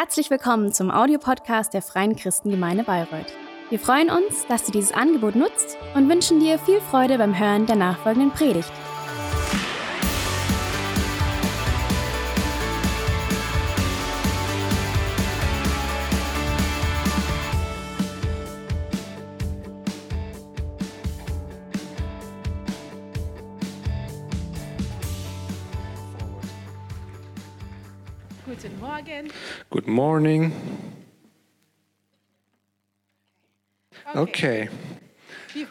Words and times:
Herzlich 0.00 0.30
willkommen 0.30 0.72
zum 0.72 0.90
Audiopodcast 0.90 1.74
der 1.74 1.82
Freien 1.82 2.16
Christengemeinde 2.16 2.84
Bayreuth. 2.84 3.34
Wir 3.68 3.78
freuen 3.78 4.08
uns, 4.08 4.46
dass 4.46 4.64
du 4.64 4.72
dieses 4.72 4.92
Angebot 4.92 5.36
nutzt 5.36 5.76
und 5.94 6.08
wünschen 6.08 6.40
dir 6.40 6.58
viel 6.58 6.80
Freude 6.80 7.18
beim 7.18 7.38
Hören 7.38 7.66
der 7.66 7.76
nachfolgenden 7.76 8.30
Predigt. 8.30 8.72
Morning. 29.90 30.52
Okay. 34.14 34.68
Ich 35.54 35.66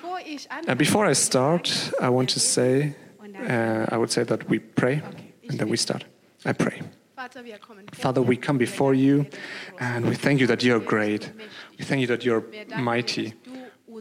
Uh, 0.67 0.76
before 0.76 1.05
I 1.05 1.13
start, 1.13 1.91
I 1.99 2.09
want 2.09 2.29
to 2.34 2.40
say, 2.40 2.95
uh, 3.21 3.85
I 3.90 3.98
would 3.98 4.12
say 4.12 4.23
that 4.26 4.48
we 4.49 4.59
pray 4.59 5.02
and 5.49 5.57
then 5.57 5.70
we 5.70 5.77
start. 5.77 6.05
I 6.45 6.53
pray. 6.53 6.81
Vater, 7.16 7.43
wir 7.43 7.57
kommen 7.59 7.85
vor 7.91 8.02
Father, 8.02 8.21
we 8.21 8.38
come 8.38 8.57
before 8.57 8.93
you 8.93 9.26
and 9.79 10.05
we 10.05 10.16
thank 10.16 10.40
you 10.40 10.48
that 10.48 10.63
you're 10.63 10.79
great. 10.79 11.31
We 11.77 11.85
thank 11.85 12.01
you 12.01 12.07
that 12.07 12.23
you're 12.23 12.43
mighty, 12.77 13.34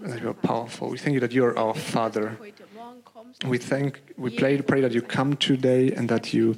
that 0.02 0.20
you're 0.20 0.34
powerful. 0.34 0.88
We 0.90 0.98
thank 0.98 1.14
you 1.14 1.20
that 1.20 1.32
you're 1.32 1.58
our 1.58 1.74
Father. 1.74 2.36
heute 2.38 2.64
Morgen 2.74 3.02
kommst. 3.04 3.44
We 3.44 3.58
thank, 3.58 4.00
we 4.16 4.30
pray, 4.30 4.62
pray 4.62 4.80
that 4.82 4.92
you 4.92 5.02
come 5.02 5.36
today 5.36 5.92
and 5.96 6.08
that 6.08 6.32
you 6.32 6.56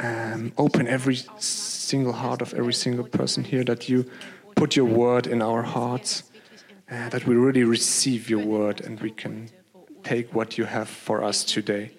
um, 0.00 0.52
open 0.58 0.86
every 0.86 1.18
single 1.38 2.12
heart 2.12 2.42
of 2.42 2.54
every 2.54 2.72
single 2.72 3.04
person 3.04 3.44
here, 3.44 3.64
that 3.64 3.88
you 3.88 4.10
put 4.54 4.76
your 4.76 4.86
word 4.86 5.26
in 5.26 5.42
our 5.42 5.62
hearts, 5.62 6.24
uh, 6.90 7.08
that 7.08 7.26
we 7.26 7.34
really 7.34 7.64
receive 7.64 8.28
your 8.28 8.44
word 8.44 8.80
and 8.80 9.00
we 9.00 9.10
can 9.10 9.48
take 10.02 10.34
what 10.34 10.58
you 10.58 10.64
have 10.64 10.88
for 10.88 11.24
us 11.24 11.44
today. 11.44 11.90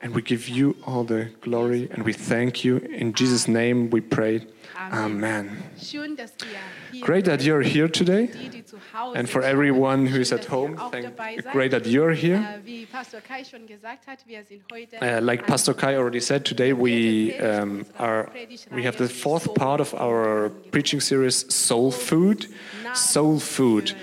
And 0.00 0.14
we 0.14 0.22
give 0.22 0.48
you 0.48 0.76
all 0.86 1.02
the 1.02 1.30
glory 1.40 1.88
and 1.90 2.04
we 2.04 2.12
thank 2.12 2.64
you. 2.64 2.76
In 2.76 3.14
Jesus' 3.14 3.48
name 3.48 3.90
we 3.90 4.00
pray. 4.00 4.46
Amen. 4.92 5.60
Schön, 5.76 6.14
dass 6.16 6.30
ihr 6.40 6.46
hier 6.92 7.04
Great 7.04 7.24
that 7.24 7.40
you're 7.42 7.62
here 7.62 7.88
today. 7.90 8.28
die, 8.28 8.48
die 8.48 8.64
zu 8.64 8.76
Hause 8.94 9.18
And 9.18 9.28
for 9.28 9.42
everyone 9.42 10.06
who 10.06 10.20
is 10.20 10.32
at 10.32 10.44
home, 10.44 10.76
thank, 10.92 11.16
great 11.50 11.72
that 11.72 11.84
you're 11.84 12.12
here. 12.12 12.60
Wie 12.64 12.86
Pastor 12.86 13.20
Kai 13.20 13.42
schon 13.42 13.66
gesagt 13.66 14.06
hat, 14.06 14.20
wir 14.26 14.44
sind 14.44 14.62
heute 14.72 14.98
Uh, 15.02 15.20
like 15.20 15.48
Pastor 15.48 15.74
Kai 15.74 15.96
already 15.96 16.20
said, 16.20 16.44
today 16.44 16.72
we 16.72 17.36
um, 17.40 17.84
are 17.98 18.28
we 18.70 18.84
have 18.84 18.96
the 18.98 19.08
fourth 19.08 19.52
part 19.54 19.80
of 19.80 19.92
our 19.94 20.50
preaching 20.70 21.00
series, 21.00 21.44
Soul 21.52 21.90
Food. 21.90 22.46
Soul 22.94 23.40
Food, 23.40 23.96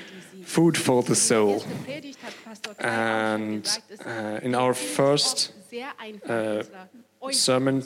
food 0.43 0.77
for 0.77 1.01
the 1.03 1.15
soul. 1.15 1.53
erste 1.55 1.69
Predigt 1.85 2.19
hat 2.21 2.33
Pastor 2.43 2.73
Kai 2.75 2.83
auch 2.83 3.37
schon 3.37 3.41
And 3.41 3.63
gesagt, 3.63 3.83
es 3.89 3.99
ist 4.01 4.05
uh, 4.05 4.45
in 4.45 4.55
our 4.55 4.73
first 4.73 5.53
uh, 6.29 6.63
sermon. 7.31 7.83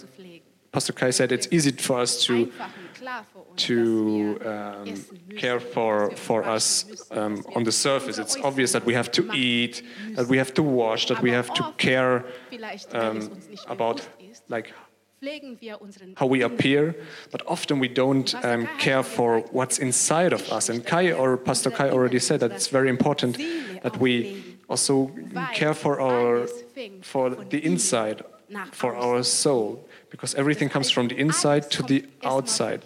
Pastor 0.71 0.93
Kai 0.93 1.09
said 1.09 1.31
it's 1.31 1.47
easy 1.51 1.71
for 1.71 1.99
us 1.99 2.23
to 2.25 2.33
Einfach 2.45 2.69
und 2.77 2.93
klar 2.93 3.25
für 3.33 3.39
uns, 3.39 3.63
to 3.63 4.39
um, 4.45 5.35
care 5.35 5.59
for 5.59 6.11
for 6.15 6.47
us 6.47 6.85
um, 7.11 7.43
on 7.55 7.63
the 7.65 7.71
surface. 7.71 8.19
It's 8.19 8.37
obvious 8.43 8.71
that 8.73 8.85
we 8.85 8.93
have 8.93 9.09
to 9.11 9.23
eat, 9.33 9.83
that 10.15 10.27
we 10.27 10.37
have 10.37 10.53
to 10.53 10.63
wash, 10.63 11.07
that 11.07 11.21
we 11.21 11.31
have 11.31 11.51
to 11.55 11.73
care 11.77 12.23
vielleicht, 12.51 12.93
wenn 12.93 13.17
es 13.17 13.29
um, 13.29 13.31
about 13.67 14.07
like 14.47 14.71
pflegen 15.19 15.59
wir 15.59 15.81
unseren 15.81 16.15
how 16.17 16.27
we 16.27 16.43
appear, 16.43 16.95
but 17.31 17.41
often 17.47 17.79
we 17.79 17.87
don't 17.87 18.35
um, 18.43 18.67
care 18.77 19.03
for 19.03 19.41
what's 19.51 19.79
inside 19.79 20.33
of 20.33 20.51
us. 20.51 20.69
And 20.69 20.85
Kai 20.85 21.11
or 21.11 21.37
Pastor 21.37 21.71
Kai 21.71 21.89
already 21.89 22.19
said 22.19 22.39
that 22.41 22.51
it's 22.51 22.67
very 22.67 22.89
important 22.89 23.37
that 23.83 23.97
we 23.99 24.58
also 24.69 25.11
care 25.53 25.73
for 25.73 25.99
our 25.99 26.47
for 27.01 27.29
the 27.49 27.57
inside, 27.65 28.23
for 28.71 28.95
our 28.95 29.23
soul, 29.23 29.83
because 30.09 30.35
everything 30.35 30.69
comes 30.69 30.89
from 30.91 31.07
the 31.07 31.15
inside 31.17 31.69
to 31.71 31.83
the 31.83 32.05
outside. 32.23 32.81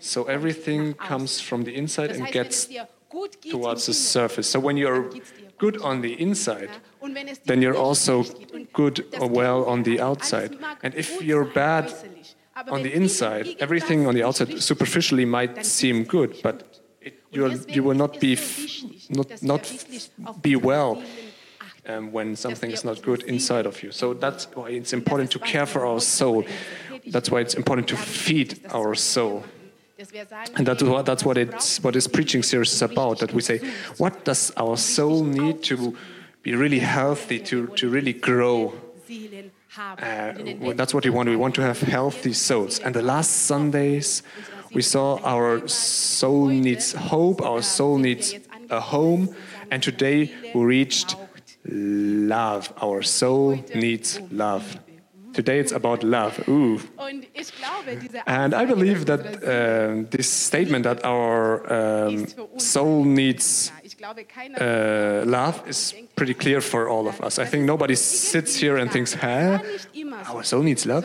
So 0.00 0.24
everything 0.24 0.94
comes 0.94 1.40
from 1.40 1.64
the 1.64 1.74
inside 1.74 2.10
and 2.10 2.26
gets 2.32 2.64
es 2.64 2.68
dir 2.68 2.88
gut 3.10 3.40
geht 3.42 3.52
towards 3.52 3.86
the 3.86 3.92
surface. 3.92 4.50
So 4.50 4.58
when 4.60 4.76
you're 4.76 5.02
dann 5.02 5.10
geht's 5.10 5.32
dir 5.32 5.46
gut. 5.46 5.58
good 5.58 5.82
on 5.82 6.00
the 6.02 6.14
inside, 6.14 6.70
Ja, 6.70 6.80
und 7.00 7.14
wenn 7.14 7.28
es 7.28 7.38
dir 7.42 7.46
then 7.46 7.60
you're 7.62 7.78
also 7.78 8.22
schlecht 8.22 8.38
geht 8.38 8.52
und 8.52 8.72
good 8.72 9.04
or 9.20 9.28
well 9.30 9.64
on 9.66 9.84
the 9.84 10.00
outside. 10.00 10.56
And 10.82 10.94
if 10.94 11.20
you're 11.20 11.44
bad 11.44 11.92
on 12.68 12.82
the 12.82 12.92
inside, 12.94 13.56
everything 13.60 14.06
on 14.06 14.14
the 14.14 14.24
outside 14.24 14.58
superficially 14.60 15.26
might 15.26 15.64
seem 15.64 16.04
good, 16.04 16.40
but 16.42 16.64
it, 17.00 17.14
you 17.30 17.82
will 17.84 17.96
not 17.96 18.18
be 18.20 18.32
f- 18.32 18.58
not 19.10 19.42
not 19.42 19.62
be 20.42 20.56
well. 20.56 21.02
Um, 21.86 22.12
when 22.12 22.36
something 22.36 22.70
is 22.70 22.84
not 22.84 23.02
good 23.02 23.22
inside 23.24 23.66
of 23.66 23.82
you. 23.82 23.92
So 23.92 24.14
that's 24.14 24.48
why 24.54 24.70
it's 24.70 24.92
important 24.92 25.30
to 25.32 25.38
care 25.38 25.66
for 25.66 25.86
our 25.86 26.00
soul. 26.00 26.42
in 26.42 26.46
dieser 26.46 26.90
Predigt 26.90 27.12
That's 27.12 27.30
why 27.30 27.40
it's 27.40 27.54
important 27.54 27.88
to 27.88 27.96
feed 27.96 28.60
our 28.72 28.94
soul. 28.94 29.40
machen. 29.40 29.60
Dass 30.00 30.12
wir 30.12 30.26
sagen, 30.26 30.56
And 30.56 30.66
that's 30.66 30.82
what, 30.82 31.04
that's 31.04 31.24
what, 31.24 31.36
it's, 31.36 31.82
what 31.82 31.92
this 31.92 32.08
preaching 32.08 32.42
series 32.42 32.72
is 32.72 32.82
about. 32.82 33.18
That 33.18 33.34
we 33.34 33.42
say, 33.42 33.60
what 33.98 34.24
does 34.24 34.50
our 34.56 34.76
soul 34.76 35.24
need 35.24 35.62
to 35.64 35.94
be 36.42 36.54
really 36.54 36.78
healthy, 36.78 37.38
to, 37.40 37.66
to 37.76 37.90
really 37.90 38.14
grow? 38.14 38.72
Uh, 39.76 40.32
Und 40.38 40.38
in 40.38 40.46
den 40.46 40.60
well, 40.60 40.74
that's 40.74 40.94
what 40.94 41.04
we 41.04 41.10
want. 41.10 41.28
We 41.28 41.36
want 41.36 41.54
to 41.56 41.62
have 41.62 41.80
healthy 41.80 42.32
souls. 42.32 42.80
And 42.80 42.94
the 42.94 43.02
last 43.02 43.46
Sundays, 43.46 44.22
we 44.72 44.82
saw 44.82 45.20
our 45.22 45.66
soul 45.68 46.48
needs 46.48 46.92
hope, 46.94 47.42
our 47.42 47.62
soul 47.62 47.98
needs 47.98 48.34
a 48.70 48.80
home. 48.80 49.28
And 49.70 49.82
today 49.82 50.32
we 50.54 50.64
reached 50.64 51.16
love. 51.64 52.72
Our 52.82 53.02
soul 53.02 53.58
needs 53.74 54.20
love. 54.30 54.78
Today 55.32 55.60
it's 55.60 55.72
about 55.72 56.02
love. 56.02 56.42
Ooh. 56.48 56.80
And 58.26 58.54
I 58.54 58.64
believe 58.64 59.06
that 59.06 59.20
um, 59.44 60.06
this 60.10 60.28
statement 60.28 60.84
that 60.84 61.04
our 61.04 61.72
um, 61.72 62.26
soul 62.58 63.04
needs 63.04 63.72
uh, 64.60 65.22
love 65.26 65.62
is 65.68 65.94
pretty 66.16 66.34
clear 66.34 66.60
for 66.60 66.88
all 66.88 67.06
of 67.08 67.20
us. 67.20 67.38
I 67.38 67.44
think 67.44 67.64
nobody 67.64 67.94
sits 67.94 68.56
here 68.56 68.76
and 68.76 68.90
thinks, 68.90 69.12
huh? 69.14 69.58
Our 70.28 70.42
soul 70.42 70.62
needs 70.62 70.86
love. 70.86 71.04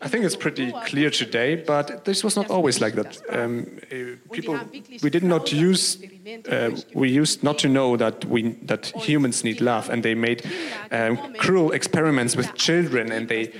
I 0.00 0.08
think 0.08 0.24
it's 0.24 0.36
pretty 0.36 0.72
clear 0.86 1.10
today, 1.10 1.56
but 1.56 2.04
this 2.04 2.22
was 2.22 2.36
not 2.36 2.50
always 2.50 2.80
like 2.80 2.94
that. 2.94 3.18
Um, 3.30 3.66
uh, 3.90 3.96
people, 4.32 4.58
we 5.02 5.10
did 5.10 5.24
not 5.24 5.52
use, 5.52 5.98
uh, 6.48 6.70
we 6.94 7.10
used 7.10 7.42
not 7.42 7.58
to 7.58 7.68
know 7.68 7.96
that 7.96 8.24
we 8.24 8.58
that 8.62 8.86
humans 8.96 9.44
need 9.44 9.60
love, 9.60 9.90
and 9.90 10.02
they 10.02 10.14
made 10.14 10.48
um, 10.90 11.16
cruel 11.38 11.72
experiments 11.72 12.36
with 12.36 12.54
children, 12.54 13.12
and 13.12 13.28
they 13.28 13.52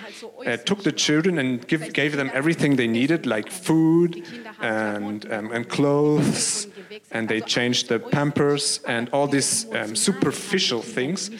uh, 0.46 0.56
took 0.58 0.82
the 0.82 0.92
children 0.92 1.38
and 1.38 1.66
give, 1.66 1.92
gave 1.92 2.16
them 2.16 2.30
everything 2.32 2.76
they 2.76 2.86
needed, 2.86 3.26
like 3.26 3.50
food 3.50 4.24
and 4.60 5.30
um, 5.32 5.50
and 5.52 5.68
clothes, 5.68 6.66
and 7.10 7.28
they 7.28 7.40
changed 7.40 7.88
the 7.88 7.98
pampers 7.98 8.80
and 8.86 9.08
all 9.10 9.26
these 9.26 9.66
um, 9.74 9.96
superficial 9.96 10.82
things. 10.82 11.30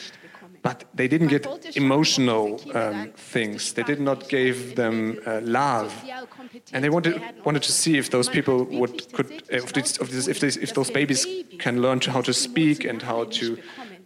But 0.63 0.85
they 0.93 1.07
didn't 1.07 1.29
get 1.29 1.75
emotional 1.75 2.61
um, 2.75 3.11
things. 3.15 3.73
They 3.73 3.81
did 3.81 3.99
not 3.99 4.29
give 4.29 4.75
them 4.75 5.19
uh, 5.25 5.41
love, 5.41 5.91
and 6.71 6.83
they 6.83 6.89
wanted 6.89 7.19
wanted 7.43 7.63
to 7.63 7.71
see 7.71 7.97
if 7.97 8.11
those 8.11 8.29
people 8.29 8.65
would 8.65 9.11
could 9.11 9.41
if 9.49 9.73
this, 9.73 9.97
if, 9.97 10.11
this, 10.11 10.27
if, 10.27 10.39
this, 10.39 10.57
if 10.57 10.73
those 10.75 10.91
babies 10.91 11.25
can 11.57 11.81
learn 11.81 11.99
to, 12.01 12.11
how 12.11 12.21
to 12.21 12.33
speak 12.33 12.85
and 12.85 13.01
how 13.01 13.23
to 13.23 13.57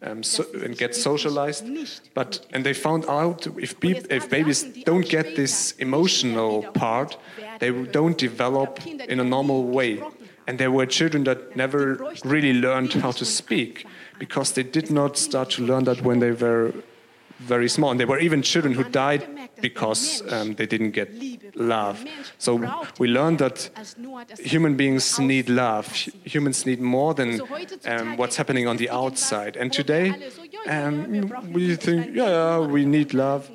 um, 0.02 0.24
so, 0.24 0.46
and 0.64 0.78
get 0.78 0.96
socialized. 0.96 1.66
But 2.14 2.46
and 2.54 2.66
they 2.66 2.74
found 2.74 3.06
out 3.10 3.48
if 3.58 3.76
if 3.84 4.30
babies 4.30 4.64
don't 4.86 5.08
get 5.10 5.36
this 5.36 5.74
emotional 5.80 6.64
part, 6.72 7.18
they 7.60 7.72
don't 7.72 8.18
develop 8.18 8.80
in 8.88 9.20
a 9.20 9.26
normal 9.26 9.68
way. 9.68 10.02
And 10.47 10.59
there 10.59 10.72
were 10.72 10.86
children 10.86 11.24
that 11.24 11.56
never 11.56 12.14
really 12.24 12.53
learned 12.53 12.94
how 12.94 13.12
to 13.12 13.26
speak 13.26 13.86
because 14.20 14.53
they 14.53 14.64
did 14.64 14.92
not 14.92 15.18
start 15.18 15.50
to 15.52 15.64
learn 15.64 15.86
that 15.86 16.02
when 16.02 16.20
they 16.20 16.32
were 16.32 16.74
very 17.40 17.68
small. 17.68 17.92
And 17.92 18.00
there 18.00 18.08
were 18.08 18.20
even 18.20 18.42
children 18.42 18.74
who 18.74 18.84
died 18.84 19.28
because 19.62 20.22
um, 20.32 20.56
they 20.56 20.66
didn't 20.66 20.92
get 20.92 21.09
love. 21.56 22.03
So 22.38 22.86
we 23.00 23.08
learned 23.08 23.40
that 23.40 23.70
human 24.40 24.76
beings 24.76 25.20
need 25.20 25.50
love. 25.50 25.88
Humans 26.24 26.66
need 26.66 26.80
more 26.80 27.14
than 27.14 27.41
um, 27.86 28.18
what's 28.18 28.36
happening 28.36 28.68
on 28.68 28.78
the 28.78 28.90
outside. 28.90 29.58
And 29.58 29.72
today, 29.72 30.14
um, 30.68 31.52
we 31.52 31.76
think, 31.76 32.16
yeah, 32.16 32.30
yeah, 32.30 32.59
we 32.59 32.86
need 32.86 33.14
love. 33.14 33.50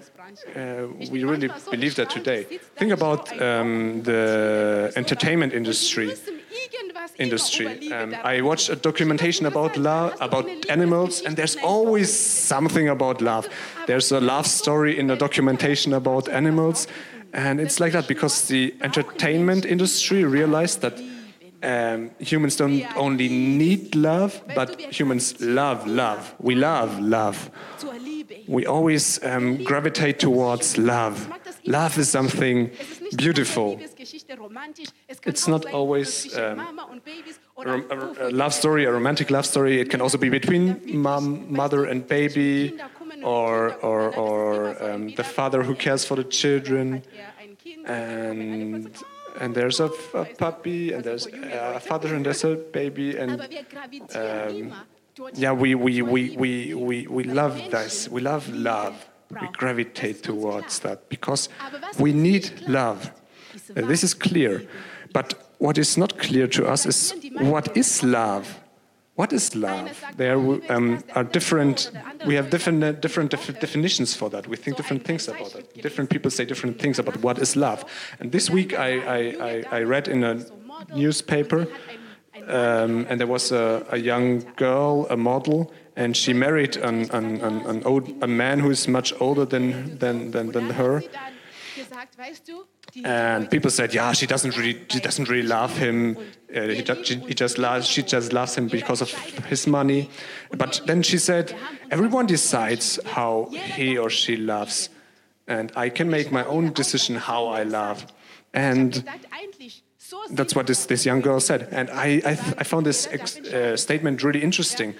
Uh, 0.54 0.86
we 1.10 1.24
really 1.24 1.50
believe 1.70 1.96
that 1.96 2.10
today. 2.10 2.44
Think 2.76 2.92
about 2.92 3.30
um, 3.40 4.02
the 4.02 4.92
entertainment 4.96 5.52
industry 5.52 6.14
industry. 7.18 7.92
Um, 7.92 8.14
I 8.24 8.40
watched 8.40 8.68
a 8.68 8.76
documentation 8.76 9.46
about 9.46 9.76
love, 9.76 10.16
about 10.20 10.46
animals, 10.68 11.22
and 11.22 11.36
there's 11.36 11.56
always 11.56 12.12
something 12.12 12.88
about 12.88 13.20
love. 13.20 13.48
There's 13.86 14.12
a 14.12 14.20
love 14.20 14.46
story 14.46 14.98
in 14.98 15.10
a 15.10 15.16
documentation 15.16 15.92
about 15.92 16.28
animals, 16.28 16.86
And 17.32 17.60
it's 17.60 17.78
like 17.78 17.92
that 17.92 18.08
because 18.08 18.48
the 18.48 18.74
entertainment 18.82 19.64
industry 19.64 20.24
realized 20.24 20.80
that 20.80 21.00
um, 21.62 22.10
humans 22.18 22.56
don't 22.56 22.84
only 22.96 23.28
need 23.28 23.94
love, 23.94 24.42
but 24.54 24.80
humans 24.80 25.40
love 25.40 25.86
love. 25.86 26.34
We 26.38 26.54
love 26.54 26.98
love. 27.00 27.50
We 28.46 28.66
always 28.66 29.22
um, 29.24 29.62
gravitate 29.64 30.18
towards 30.18 30.78
love. 30.78 31.30
Love 31.66 31.98
is 31.98 32.08
something 32.08 32.70
beautiful. 33.16 33.78
It's 35.26 35.46
not 35.46 35.66
always 35.66 36.36
um, 36.36 36.80
a, 37.58 37.70
a, 37.70 38.28
a, 38.28 38.30
love 38.30 38.54
story, 38.54 38.84
a 38.84 38.92
romantic 38.92 39.30
love 39.30 39.46
story. 39.46 39.80
It 39.80 39.90
can 39.90 40.00
also 40.00 40.18
be 40.18 40.28
between 40.30 40.80
mom, 41.00 41.52
mother, 41.52 41.84
and 41.84 42.06
baby, 42.06 42.78
or, 43.22 43.74
or, 43.74 44.14
or 44.14 44.82
um, 44.82 45.14
the 45.14 45.24
father 45.24 45.62
who 45.62 45.74
cares 45.74 46.04
for 46.04 46.16
the 46.16 46.24
children. 46.24 47.02
And 47.84 48.90
and 49.38 49.54
there's 49.54 49.80
a, 49.80 49.90
a, 50.14 50.24
puppy, 50.24 50.92
and 50.92 51.04
there's 51.04 51.26
a 51.26 51.80
father, 51.80 52.14
and 52.14 52.24
there's 52.24 52.44
a 52.44 52.56
baby, 52.56 53.16
and 53.16 53.40
um, 54.14 54.72
yeah, 55.34 55.52
we, 55.52 55.74
we, 55.74 56.02
we, 56.02 56.30
we, 56.30 56.74
we, 56.74 57.06
we 57.06 57.24
love 57.24 57.56
this. 57.70 58.08
We 58.08 58.20
love 58.20 58.48
love. 58.48 59.06
We 59.30 59.46
gravitate 59.52 60.22
towards 60.22 60.80
that 60.80 61.08
because 61.08 61.48
we 61.98 62.12
need 62.12 62.62
love. 62.68 63.12
This 63.68 64.02
is 64.02 64.14
clear. 64.14 64.66
But 65.12 65.34
what 65.58 65.78
is 65.78 65.96
not 65.96 66.18
clear 66.18 66.46
to 66.48 66.66
us 66.66 66.86
is 66.86 67.14
what 67.38 67.76
is 67.76 68.02
love? 68.02 68.59
What 69.20 69.34
is 69.34 69.54
love? 69.54 70.02
There 70.16 70.38
um, 70.72 71.04
are 71.14 71.24
different. 71.24 71.90
We 72.26 72.36
have 72.36 72.48
different 72.48 72.82
uh, 72.82 72.92
different 72.92 73.30
def 73.30 73.60
definitions 73.60 74.14
for 74.14 74.30
that. 74.30 74.46
We 74.46 74.56
think 74.56 74.78
different 74.78 75.04
things 75.04 75.28
about 75.28 75.52
that. 75.52 75.82
Different 75.82 76.08
people 76.08 76.30
say 76.30 76.46
different 76.46 76.78
things 76.78 76.98
about 76.98 77.16
what 77.24 77.38
is 77.38 77.54
love. 77.54 77.84
And 78.20 78.32
this 78.32 78.48
week, 78.48 78.72
I 78.72 78.90
I, 79.18 79.20
I, 79.50 79.64
I 79.78 79.82
read 79.82 80.08
in 80.08 80.24
a 80.24 80.34
newspaper, 80.94 81.66
um, 82.48 83.06
and 83.10 83.20
there 83.20 83.26
was 83.26 83.52
a, 83.52 83.84
a, 83.90 83.98
young 83.98 84.42
girl, 84.56 85.06
a 85.10 85.16
model, 85.16 85.70
and 85.96 86.16
she 86.16 86.32
married 86.32 86.76
an, 86.76 87.10
an, 87.10 87.42
an, 87.42 87.60
an 87.66 87.82
old 87.84 88.08
a 88.22 88.26
man 88.26 88.60
who 88.60 88.70
is 88.70 88.88
much 88.88 89.12
older 89.20 89.44
than 89.44 89.98
than 89.98 90.30
than, 90.30 90.52
than 90.52 90.70
her. 90.70 91.02
And 93.04 93.50
people 93.50 93.70
said, 93.70 93.94
"Yeah, 93.94 94.12
she 94.12 94.26
doesn't 94.26 94.56
really, 94.56 94.84
she 94.88 95.00
doesn't 95.00 95.28
really 95.28 95.46
love 95.46 95.76
him. 95.76 96.16
Uh, 96.54 96.62
he, 96.62 96.82
he 97.28 97.34
just 97.34 97.58
loves, 97.58 97.86
she 97.86 98.02
just 98.02 98.32
loves 98.32 98.56
him 98.56 98.68
because 98.68 99.00
of 99.02 99.10
his 99.46 99.66
money." 99.66 100.10
But 100.56 100.80
then 100.86 101.02
she 101.02 101.18
said, 101.18 101.54
"Everyone 101.90 102.26
decides 102.26 102.98
how 103.04 103.50
he 103.52 103.98
or 103.98 104.10
she 104.10 104.36
loves, 104.36 104.88
and 105.46 105.72
I 105.76 105.90
can 105.90 106.10
make 106.10 106.32
my 106.32 106.44
own 106.44 106.72
decision 106.72 107.16
how 107.16 107.46
I 107.46 107.62
love." 107.64 108.06
And 108.52 109.04
that's 110.30 110.54
what 110.54 110.66
this, 110.66 110.86
this 110.86 111.06
young 111.06 111.20
girl 111.20 111.40
said. 111.40 111.68
And 111.70 111.90
I, 111.90 112.22
I, 112.24 112.30
I 112.58 112.64
found 112.64 112.86
this 112.86 113.06
uh, 113.06 113.76
statement 113.76 114.22
really 114.22 114.42
interesting. 114.42 114.94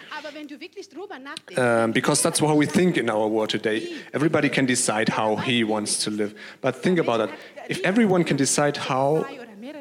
Um, 1.56 1.92
because 1.92 2.22
that's 2.22 2.40
how 2.40 2.54
we 2.54 2.66
think 2.66 2.96
in 2.96 3.10
our 3.10 3.26
world 3.26 3.50
today. 3.50 3.96
Everybody 4.12 4.48
can 4.48 4.66
decide 4.66 5.08
how 5.08 5.36
he 5.36 5.64
wants 5.64 6.04
to 6.04 6.10
live. 6.10 6.34
But 6.60 6.76
think 6.76 6.98
about 6.98 7.18
that. 7.18 7.30
If 7.68 7.80
everyone 7.82 8.24
can 8.24 8.36
decide 8.36 8.76
how 8.76 9.26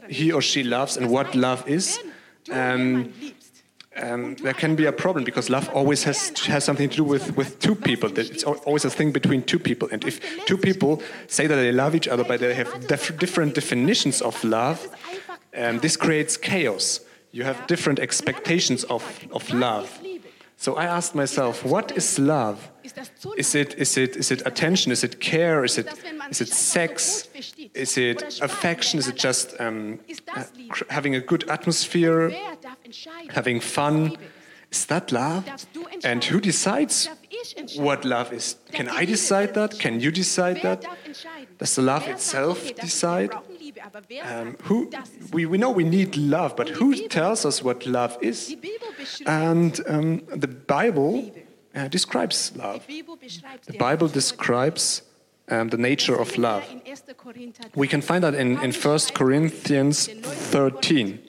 he 0.09 0.31
or 0.31 0.41
she 0.41 0.63
loves 0.63 0.97
and 0.97 1.09
what 1.09 1.35
love 1.35 1.67
is, 1.67 1.99
um, 2.51 3.13
um, 4.01 4.35
there 4.35 4.53
can 4.53 4.75
be 4.75 4.85
a 4.85 4.91
problem 4.91 5.23
because 5.23 5.49
love 5.49 5.69
always 5.69 6.03
has 6.03 6.29
has 6.45 6.63
something 6.63 6.89
to 6.89 6.97
do 6.97 7.03
with, 7.03 7.35
with 7.35 7.59
two 7.59 7.75
people. 7.75 8.09
It's 8.17 8.43
always 8.43 8.85
a 8.85 8.89
thing 8.89 9.11
between 9.11 9.43
two 9.43 9.59
people. 9.59 9.89
And 9.91 10.03
if 10.05 10.45
two 10.45 10.57
people 10.57 11.01
say 11.27 11.47
that 11.47 11.55
they 11.55 11.71
love 11.71 11.95
each 11.95 12.07
other, 12.07 12.23
but 12.23 12.39
they 12.39 12.53
have 12.53 12.87
def 12.87 13.17
different 13.17 13.55
definitions 13.55 14.21
of 14.21 14.43
love, 14.43 14.87
um, 15.55 15.79
this 15.79 15.97
creates 15.97 16.37
chaos. 16.37 17.01
You 17.31 17.43
have 17.43 17.67
different 17.67 17.99
expectations 17.99 18.83
of, 18.85 19.03
of 19.31 19.51
love. 19.53 19.99
So 20.57 20.75
I 20.75 20.85
asked 20.85 21.15
myself, 21.15 21.63
what 21.63 21.91
is 21.95 22.19
love? 22.19 22.69
Is 23.37 23.55
it, 23.55 23.75
is 23.75 23.97
it, 23.97 24.15
is 24.15 24.31
it 24.31 24.41
attention? 24.45 24.91
Is 24.91 25.03
it 25.03 25.19
care? 25.19 25.63
Is 25.63 25.77
it, 25.77 25.87
is 26.29 26.41
it 26.41 26.49
sex? 26.49 27.29
Is 27.73 27.97
it 27.97 28.39
affection? 28.41 28.99
Is 28.99 29.07
it 29.07 29.15
just 29.15 29.59
um, 29.59 29.99
having 30.89 31.15
a 31.15 31.19
good 31.19 31.49
atmosphere? 31.49 32.31
Having 33.29 33.59
fun? 33.61 34.17
Is 34.71 34.85
that 34.85 35.11
love? 35.11 35.49
And 36.03 36.23
who 36.23 36.39
decides 36.39 37.09
what 37.77 38.05
love 38.05 38.31
is? 38.33 38.57
Can 38.71 38.87
I 38.87 39.05
decide 39.05 39.53
that? 39.55 39.79
Can 39.79 39.99
you 39.99 40.11
decide 40.11 40.61
that? 40.61 40.85
Does 41.57 41.75
the 41.75 41.81
love 41.81 42.07
itself 42.07 42.75
decide? 42.75 43.33
Um, 44.23 44.55
who, 44.63 44.91
we, 45.33 45.45
we 45.45 45.57
know 45.57 45.71
we 45.71 45.83
need 45.83 46.15
love, 46.17 46.55
but 46.55 46.69
who 46.69 47.07
tells 47.07 47.45
us 47.45 47.63
what 47.63 47.85
love 47.85 48.17
is? 48.21 48.55
And 49.25 49.79
um, 49.87 50.21
the 50.27 50.47
Bible 50.47 51.31
uh, 51.75 51.87
describes 51.87 52.51
love. 52.55 52.85
The 52.87 53.77
Bible 53.77 54.07
describes 54.07 55.03
um, 55.49 55.69
the 55.69 55.77
nature 55.77 56.15
of 56.15 56.37
love. 56.37 56.63
We 57.75 57.87
can 57.87 58.01
find 58.01 58.23
that 58.23 58.35
in, 58.35 58.59
in 58.63 58.71
1 58.71 58.99
Corinthians 59.13 60.07
13. 60.07 61.19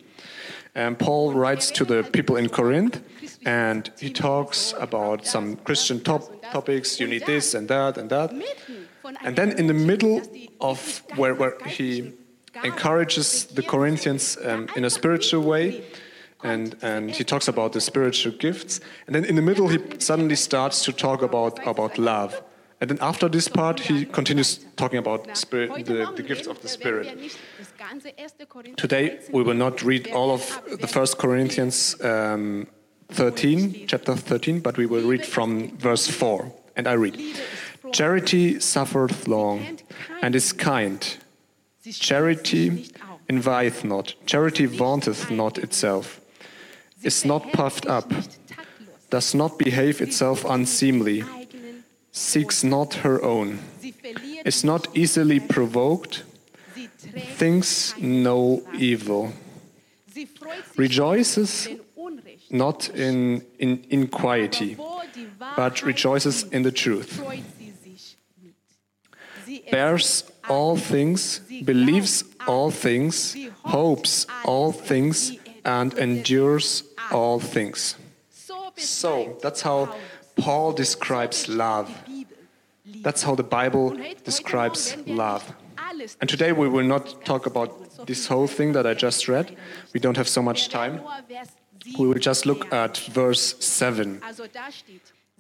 And 0.74 0.98
Paul 0.98 1.32
writes 1.34 1.70
to 1.72 1.84
the 1.84 2.02
people 2.04 2.36
in 2.36 2.48
Corinth, 2.48 3.02
and 3.44 3.90
he 3.98 4.10
talks 4.10 4.72
about 4.78 5.26
some 5.26 5.56
Christian 5.56 6.00
top 6.00 6.22
topics. 6.52 7.00
You 7.00 7.08
need 7.08 7.26
this 7.26 7.54
and 7.54 7.68
that 7.68 7.98
and 7.98 8.08
that. 8.10 8.32
And 9.22 9.34
then 9.34 9.58
in 9.58 9.66
the 9.66 9.74
middle 9.74 10.22
of 10.60 11.02
where, 11.16 11.34
where 11.34 11.56
he 11.66 12.12
encourages 12.62 13.46
the 13.46 13.62
Corinthians 13.62 14.38
um, 14.44 14.68
in 14.76 14.84
a 14.84 14.90
spiritual 14.90 15.42
way, 15.42 15.84
and, 16.42 16.76
and 16.82 17.10
he 17.10 17.24
talks 17.24 17.48
about 17.48 17.72
the 17.72 17.80
spiritual 17.80 18.32
gifts. 18.32 18.80
And 19.06 19.14
then 19.14 19.24
in 19.24 19.36
the 19.36 19.42
middle, 19.42 19.68
he 19.68 19.78
suddenly 19.98 20.36
starts 20.36 20.84
to 20.84 20.92
talk 20.92 21.22
about, 21.22 21.66
about 21.66 21.98
love. 21.98 22.42
And 22.80 22.88
then 22.88 22.98
after 23.02 23.28
this 23.28 23.46
part, 23.46 23.78
he 23.78 24.06
continues 24.06 24.64
talking 24.76 24.98
about 24.98 25.36
spirit, 25.36 25.84
the, 25.84 26.10
the 26.16 26.22
gifts 26.22 26.46
of 26.46 26.62
the 26.62 26.68
Spirit. 26.68 27.36
Today, 28.76 29.20
we 29.30 29.42
will 29.42 29.54
not 29.54 29.82
read 29.82 30.08
all 30.12 30.30
of 30.30 30.62
the 30.80 30.86
First 30.86 31.18
Corinthians 31.18 32.02
um, 32.02 32.66
13, 33.10 33.86
chapter 33.86 34.16
13, 34.16 34.60
but 34.60 34.78
we 34.78 34.86
will 34.86 35.06
read 35.06 35.26
from 35.26 35.76
verse 35.76 36.06
4. 36.08 36.50
And 36.76 36.86
I 36.88 36.94
read 36.94 37.20
Charity 37.92 38.60
suffereth 38.60 39.28
long 39.28 39.78
and 40.22 40.34
is 40.34 40.52
kind. 40.52 41.18
Charity 41.92 42.88
envieth 43.28 43.84
not, 43.84 44.14
charity 44.26 44.66
vaunteth 44.66 45.30
not 45.30 45.58
itself, 45.58 46.20
is 47.02 47.24
not 47.24 47.52
puffed 47.52 47.86
up, 47.86 48.12
does 49.10 49.34
not 49.34 49.58
behave 49.58 50.00
itself 50.00 50.44
unseemly, 50.44 51.24
seeks 52.12 52.62
not 52.62 52.94
her 52.94 53.22
own, 53.22 53.58
is 54.44 54.64
not 54.64 54.88
easily 54.96 55.40
provoked, 55.40 56.24
thinks 57.36 57.96
no 57.98 58.62
evil, 58.78 59.32
rejoices 60.76 61.68
not 62.50 62.88
in, 62.90 63.44
in 63.58 63.84
iniquity, 63.90 64.76
but 65.56 65.82
rejoices 65.82 66.42
in 66.44 66.62
the 66.62 66.72
truth, 66.72 67.22
bears 69.70 70.24
all 70.48 70.76
things, 70.76 71.40
believes 71.64 72.24
all 72.46 72.70
things, 72.70 73.36
hopes 73.64 74.26
all 74.44 74.72
things, 74.72 75.36
and 75.64 75.94
endures 75.94 76.84
all 77.10 77.40
things. 77.40 77.96
So 78.76 79.38
that's 79.42 79.62
how 79.62 79.94
Paul 80.36 80.72
describes 80.72 81.48
love. 81.48 81.90
That's 83.02 83.22
how 83.22 83.34
the 83.34 83.42
Bible 83.42 83.96
describes 84.24 84.96
love. 85.06 85.52
And 86.20 86.28
today 86.28 86.52
we 86.52 86.68
will 86.68 86.84
not 86.84 87.24
talk 87.24 87.46
about 87.46 88.06
this 88.06 88.26
whole 88.26 88.46
thing 88.46 88.72
that 88.72 88.86
I 88.86 88.94
just 88.94 89.28
read. 89.28 89.56
We 89.92 90.00
don't 90.00 90.16
have 90.16 90.28
so 90.28 90.42
much 90.42 90.68
time. 90.68 91.00
We 91.98 92.06
will 92.06 92.18
just 92.18 92.46
look 92.46 92.72
at 92.72 92.96
verse 92.98 93.56
7 93.64 94.20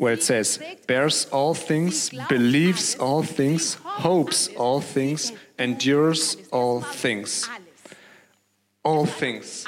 where 0.00 0.14
it 0.14 0.22
says, 0.22 0.58
bears 0.86 1.26
all 1.26 1.52
things, 1.52 2.08
believes 2.26 2.96
all 2.96 3.22
things, 3.22 3.74
hopes 3.84 4.48
all 4.56 4.80
things, 4.80 5.30
endures 5.58 6.38
all 6.50 6.80
things. 6.80 7.46
All 8.82 9.06
things. 9.06 9.66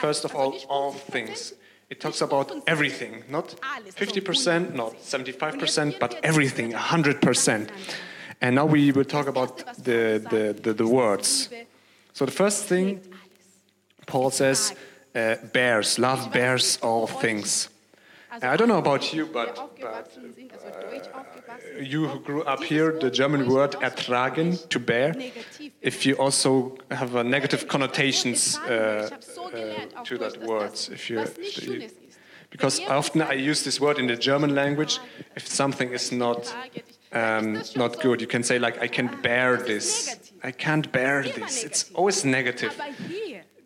First 0.00 0.24
of 0.24 0.34
all, 0.34 0.56
all 0.68 0.92
things. 0.92 1.54
It 1.90 2.00
talks 2.00 2.20
about 2.22 2.50
everything, 2.66 3.24
not 3.28 3.54
50%, 3.60 4.74
not 4.74 4.96
75%, 4.96 5.98
but 5.98 6.18
everything, 6.22 6.72
100%. 6.72 7.68
And 8.40 8.56
now 8.56 8.66
we 8.66 8.92
will 8.92 9.04
talk 9.04 9.26
about 9.26 9.58
the, 9.82 10.22
the, 10.30 10.58
the, 10.60 10.72
the 10.72 10.86
words. 10.86 11.50
So 12.12 12.24
the 12.24 12.32
first 12.32 12.64
thing, 12.64 13.00
Paul 14.06 14.30
says, 14.30 14.74
uh, 15.14 15.36
bears, 15.52 15.98
love 15.98 16.32
bears 16.32 16.78
all 16.82 17.06
things. 17.06 17.68
I 18.42 18.56
don't 18.56 18.68
know 18.68 18.78
about 18.78 19.12
you, 19.12 19.26
but, 19.26 19.54
but 19.54 19.58
aufgewachsen 19.58 20.32
sind, 20.34 20.52
also 20.52 20.68
deutsch 20.90 21.08
aufgewachsen, 21.12 21.84
you 21.84 22.08
who 22.08 22.20
grew 22.20 22.42
up 22.42 22.62
here, 22.62 22.98
the 22.98 23.10
German 23.10 23.48
word 23.48 23.76
ertragen, 23.80 24.68
to 24.68 24.78
bear, 24.80 25.14
if 25.80 26.04
you 26.06 26.16
also 26.16 26.76
have 26.90 27.14
a 27.14 27.24
negative 27.24 27.68
connotations 27.68 28.58
uh, 28.58 29.08
uh, 29.52 30.04
to 30.04 30.18
that 30.18 30.38
word, 30.42 30.72
if 30.90 31.08
you, 31.10 31.20
was 31.20 31.36
nicht 31.38 31.94
because 32.54 32.80
often 32.88 33.20
I 33.20 33.32
use 33.32 33.64
this 33.64 33.80
word 33.80 33.98
in 33.98 34.06
the 34.06 34.14
German 34.14 34.54
language 34.54 35.00
if 35.34 35.44
something 35.44 35.90
is 35.90 36.12
not 36.12 36.54
um, 37.10 37.62
not 37.74 38.00
good. 38.00 38.20
You 38.20 38.28
can 38.28 38.44
say 38.44 38.60
like 38.60 38.80
I 38.80 38.86
can't 38.86 39.22
bear 39.22 39.56
this. 39.56 40.16
I 40.44 40.52
can't 40.52 40.90
bear 40.92 41.24
this. 41.24 41.64
It's 41.64 41.90
always 41.94 42.24
negative. 42.24 42.80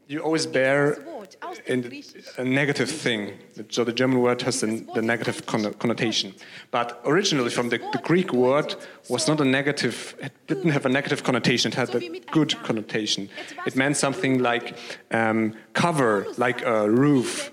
You 0.06 0.20
always 0.20 0.46
bear 0.46 0.96
das 1.28 1.42
Wort 1.42 1.42
aus 1.42 1.58
dem 1.66 1.84
in 1.84 2.04
a 2.36 2.44
negative 2.44 2.92
thing. 2.92 3.32
So 3.70 3.84
the 3.84 3.92
German 3.92 4.20
word 4.20 4.42
has 4.42 4.60
the, 4.60 4.84
the 4.94 5.02
negative 5.02 5.46
connotation. 5.46 6.34
But 6.70 7.00
originally, 7.04 7.50
from 7.50 7.70
the, 7.70 7.78
the 7.92 8.00
Greek 8.02 8.32
word 8.32 8.76
was 9.08 9.26
not 9.28 9.40
a 9.40 9.44
negative. 9.44 10.14
It 10.20 10.32
didn't 10.46 10.70
have 10.70 10.86
a 10.86 10.88
negative 10.88 11.22
connotation. 11.22 11.72
It 11.72 11.76
had 11.76 11.94
a 11.94 12.20
good 12.30 12.54
connotation. 12.62 13.28
It 13.66 13.76
meant 13.76 13.96
something 13.96 14.40
like 14.40 14.76
um, 15.10 15.54
cover, 15.72 16.26
like 16.36 16.62
a 16.64 16.88
roof. 16.90 17.50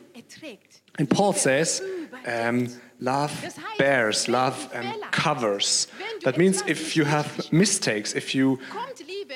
And 0.98 1.10
Paul 1.10 1.34
says, 1.34 1.82
um, 2.26 2.70
love 3.00 3.32
bears, 3.78 4.28
love 4.28 4.70
um, 4.74 4.94
covers. 5.12 5.88
That 6.24 6.38
means 6.38 6.64
if 6.68 6.96
you 6.96 7.06
have 7.06 7.52
mistakes, 7.52 8.14
if 8.14 8.34
you 8.34 8.60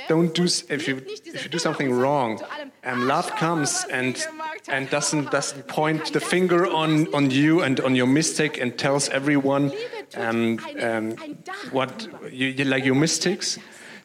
don't 0.07 0.33
do 0.33 0.43
if 0.43 0.87
you 0.87 0.95
nimmt 0.95 1.07
nicht 1.07 1.25
diese 1.25 1.35
if 1.35 1.43
you 1.43 1.49
do 1.49 1.59
something 1.59 1.91
wrong, 1.91 2.41
um, 2.41 2.71
"Ah, 2.83 3.05
love 3.05 3.35
comes 3.35 3.85
and 3.91 4.15
and 4.67 4.89
doesn't 4.89 5.31
doesn't 5.31 5.67
point 5.67 6.13
the 6.13 6.19
finger 6.19 6.67
on 6.67 7.07
on 7.13 7.31
you 7.31 7.61
and 7.61 7.79
on 7.79 7.95
your 7.95 8.07
mistake 8.07 8.61
and 8.61 8.77
tells 8.77 9.09
everyone 9.09 9.71
um, 10.17 10.59
um, 10.81 11.15
what 11.71 12.07
you, 12.31 12.47
you 12.47 12.65
like 12.65 12.85
your 12.85 12.95
mistakes. 12.95 13.59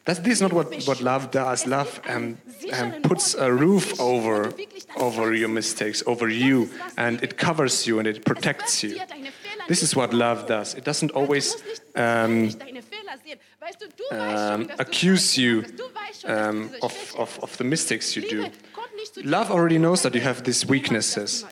That 0.05 0.23
this 0.23 0.33
is 0.33 0.41
not 0.41 0.53
what, 0.53 0.83
what 0.85 1.01
love 1.01 1.31
does. 1.31 1.65
Love 1.65 1.99
um, 2.07 2.37
um, 2.73 3.01
puts 3.01 3.33
a 3.33 3.51
roof 3.51 3.99
over 3.99 4.53
over 4.97 5.33
your 5.33 5.49
mistakes, 5.49 6.03
over 6.05 6.29
you, 6.29 6.69
and 6.95 7.23
it 7.23 7.37
covers 7.37 7.87
you 7.87 7.97
and 7.99 8.07
it 8.07 8.23
protects 8.23 8.83
you. 8.83 8.99
This 9.67 9.81
is 9.83 9.95
what 9.95 10.13
love 10.13 10.47
does. 10.47 10.73
It 10.75 10.83
doesn't 10.83 11.11
always 11.11 11.55
um, 11.95 12.49
um, 14.11 14.69
accuse 14.79 15.37
you 15.37 15.63
um, 16.25 16.71
of, 16.81 17.15
of, 17.17 17.39
of 17.41 17.57
the 17.57 17.63
mistakes 17.63 18.15
you 18.15 18.21
do. 18.21 18.49
Love 19.23 19.51
already 19.51 19.77
knows 19.77 20.01
that 20.03 20.13
you 20.15 20.21
have 20.21 20.43
these 20.43 20.65
weaknesses, 20.65 21.45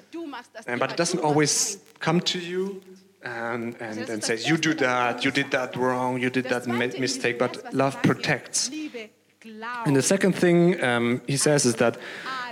and, 0.67 0.79
but 0.79 0.91
it 0.91 0.97
doesn't 0.97 1.19
always 1.19 1.77
come 1.99 2.19
to 2.21 2.39
you 2.39 2.81
and, 3.23 3.75
and, 3.79 4.09
and 4.09 4.23
says, 4.23 4.47
You 4.47 4.57
do 4.57 4.73
that, 4.75 5.23
you 5.23 5.31
did 5.31 5.51
that 5.51 5.75
wrong, 5.75 6.19
you 6.19 6.29
did 6.29 6.45
that 6.45 6.67
mi- 6.67 6.99
mistake, 6.99 7.39
but 7.39 7.73
love 7.73 8.01
protects. 8.03 8.69
And 9.85 9.95
the 9.95 10.01
second 10.01 10.33
thing 10.33 10.81
um, 10.83 11.21
he 11.27 11.37
says 11.37 11.65
is 11.65 11.75
that 11.75 11.97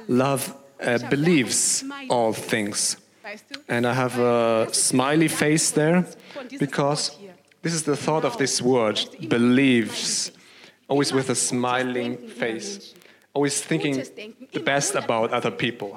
love 0.07 0.55
uh, 0.81 0.97
believes 1.09 1.83
all 2.09 2.33
things. 2.33 2.97
And 3.67 3.85
I 3.85 3.93
have 3.93 4.19
a 4.19 4.67
smiley 4.73 5.27
face 5.27 5.71
there 5.71 6.05
because 6.59 7.17
this 7.61 7.73
is 7.73 7.83
the 7.83 7.95
thought 7.95 8.25
of 8.25 8.37
this 8.37 8.61
word, 8.61 8.99
believes, 9.27 10.31
always 10.87 11.13
with 11.13 11.29
a 11.29 11.35
smiling 11.35 12.17
face, 12.27 12.93
always 13.33 13.61
thinking 13.61 14.03
the 14.51 14.59
best 14.59 14.95
about 14.95 15.31
other 15.31 15.51
people. 15.51 15.95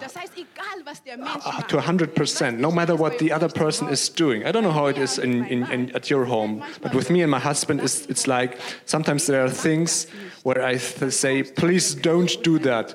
Mensch 1.17 1.47
Uh, 1.47 1.63
to 1.63 1.77
100%, 1.79 2.59
no 2.59 2.71
matter 2.71 2.95
what 2.95 3.19
the 3.19 3.33
other 3.33 3.49
person 3.49 3.89
is 3.89 4.09
doing. 4.09 4.45
I 4.47 4.53
don't 4.53 4.63
know 4.63 4.73
how 4.73 4.87
it 4.87 4.99
is 4.99 5.19
in, 5.19 5.45
in, 5.47 5.65
in, 5.73 5.97
at 5.97 6.11
your 6.11 6.25
home, 6.27 6.63
but 6.83 6.95
with 6.95 7.11
me 7.11 7.23
and 7.23 7.31
my 7.31 7.41
husband, 7.41 7.81
it's, 7.81 8.07
it's 8.07 8.27
like 8.27 8.59
sometimes 8.85 9.27
there 9.27 9.45
are 9.45 9.51
things 9.51 10.07
where 10.43 10.63
I 10.63 10.77
say, 10.77 11.43
please 11.43 11.95
don't 11.95 12.43
do 12.43 12.59
that. 12.61 12.95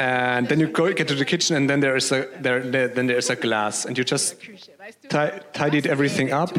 And 0.00 0.48
then 0.48 0.60
you 0.60 0.66
go, 0.66 0.90
get 0.94 1.08
to 1.08 1.14
the 1.14 1.26
kitchen, 1.26 1.56
and 1.56 1.68
then 1.68 1.80
there 1.80 1.94
is 1.94 2.10
a 2.10 2.26
there, 2.40 2.60
there 2.60 2.88
then 2.88 3.06
there 3.06 3.18
is 3.18 3.28
a 3.28 3.36
glass, 3.36 3.84
and 3.84 3.98
you 3.98 4.02
just 4.02 4.34
tidied 5.52 5.86
everything 5.86 6.32
up. 6.32 6.50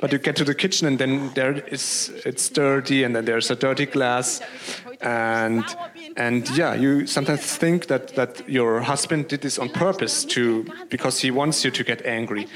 But 0.00 0.10
you 0.10 0.18
get 0.18 0.34
to 0.36 0.44
the 0.44 0.54
kitchen, 0.54 0.88
and 0.88 0.98
then 0.98 1.30
there 1.34 1.64
is 1.68 2.10
it's 2.26 2.48
dirty, 2.48 3.04
and 3.04 3.14
then 3.14 3.24
there's 3.24 3.52
a 3.52 3.54
dirty 3.54 3.86
glass, 3.86 4.40
and 5.00 5.64
and 6.16 6.50
yeah, 6.56 6.74
you 6.74 7.06
sometimes 7.06 7.42
think 7.58 7.86
that 7.86 8.16
that 8.16 8.48
your 8.48 8.80
husband 8.80 9.28
did 9.28 9.42
this 9.42 9.60
on 9.60 9.68
purpose 9.68 10.24
to 10.34 10.66
because 10.90 11.20
he 11.20 11.30
wants 11.30 11.64
you 11.64 11.70
to 11.70 11.84
get 11.84 12.04
angry. 12.04 12.48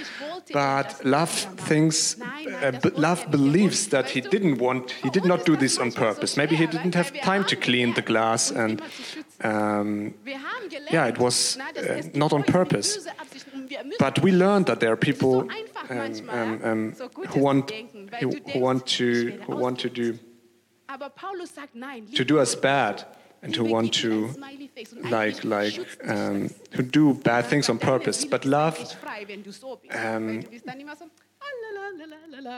But 0.52 1.04
love 1.04 1.30
thinks, 1.30 2.20
uh, 2.20 2.72
love 2.96 3.30
believes 3.30 3.86
that 3.88 4.10
he 4.10 4.20
didn't 4.20 4.58
want, 4.58 4.90
he 4.90 5.08
did 5.08 5.24
not 5.24 5.46
do 5.46 5.56
this 5.56 5.78
on 5.78 5.92
purpose. 5.92 6.36
Maybe 6.36 6.56
he 6.56 6.66
didn't 6.66 6.94
have 6.94 7.12
time 7.22 7.44
to 7.44 7.56
clean 7.56 7.94
the 7.94 8.02
glass, 8.02 8.50
and 8.50 8.82
um, 9.44 10.14
Wir 10.24 10.36
haben 10.36 10.68
gelernt, 10.68 10.92
Yeah, 10.92 11.08
it 11.08 11.18
was, 11.18 11.56
uh, 11.56 12.02
not 12.18 12.32
on 12.32 12.42
purpose. 12.44 12.98
Absichten 13.18 13.62
und 13.62 13.70
wir 13.70 13.84
müssen 13.84 13.98
But 13.98 14.22
we 14.22 14.30
learned 14.30 14.66
that 14.66 14.80
there 14.80 14.92
are 14.92 14.96
people 14.96 15.48
um, 15.88 16.28
um, 16.28 16.60
um, 16.62 16.92
who 17.34 17.42
want 17.42 17.68
zu 17.68 17.74
denken, 17.74 18.10
weil 18.10 18.20
who, 18.22 18.30
who 18.52 18.60
want 18.60 18.86
to 18.98 19.32
who 19.46 19.60
want 19.60 19.80
to 19.80 19.88
do 19.88 20.18
Aber 20.86 21.10
Paulus 21.10 21.54
sagt 21.54 21.74
nein. 21.74 22.06
to 22.14 22.24
do 22.24 22.38
us 22.38 22.54
bad 22.54 23.06
and 23.42 23.56
who 23.56 23.64
want 23.64 23.92
to 23.94 24.30
like 25.10 25.42
like 25.42 25.80
um, 26.06 26.48
who 26.76 26.82
do 26.82 27.14
bad 27.14 27.46
things 27.46 27.68
on 27.68 27.78
purpose. 27.78 28.24
But 28.24 28.44
love 28.44 28.78
um, 29.90 30.44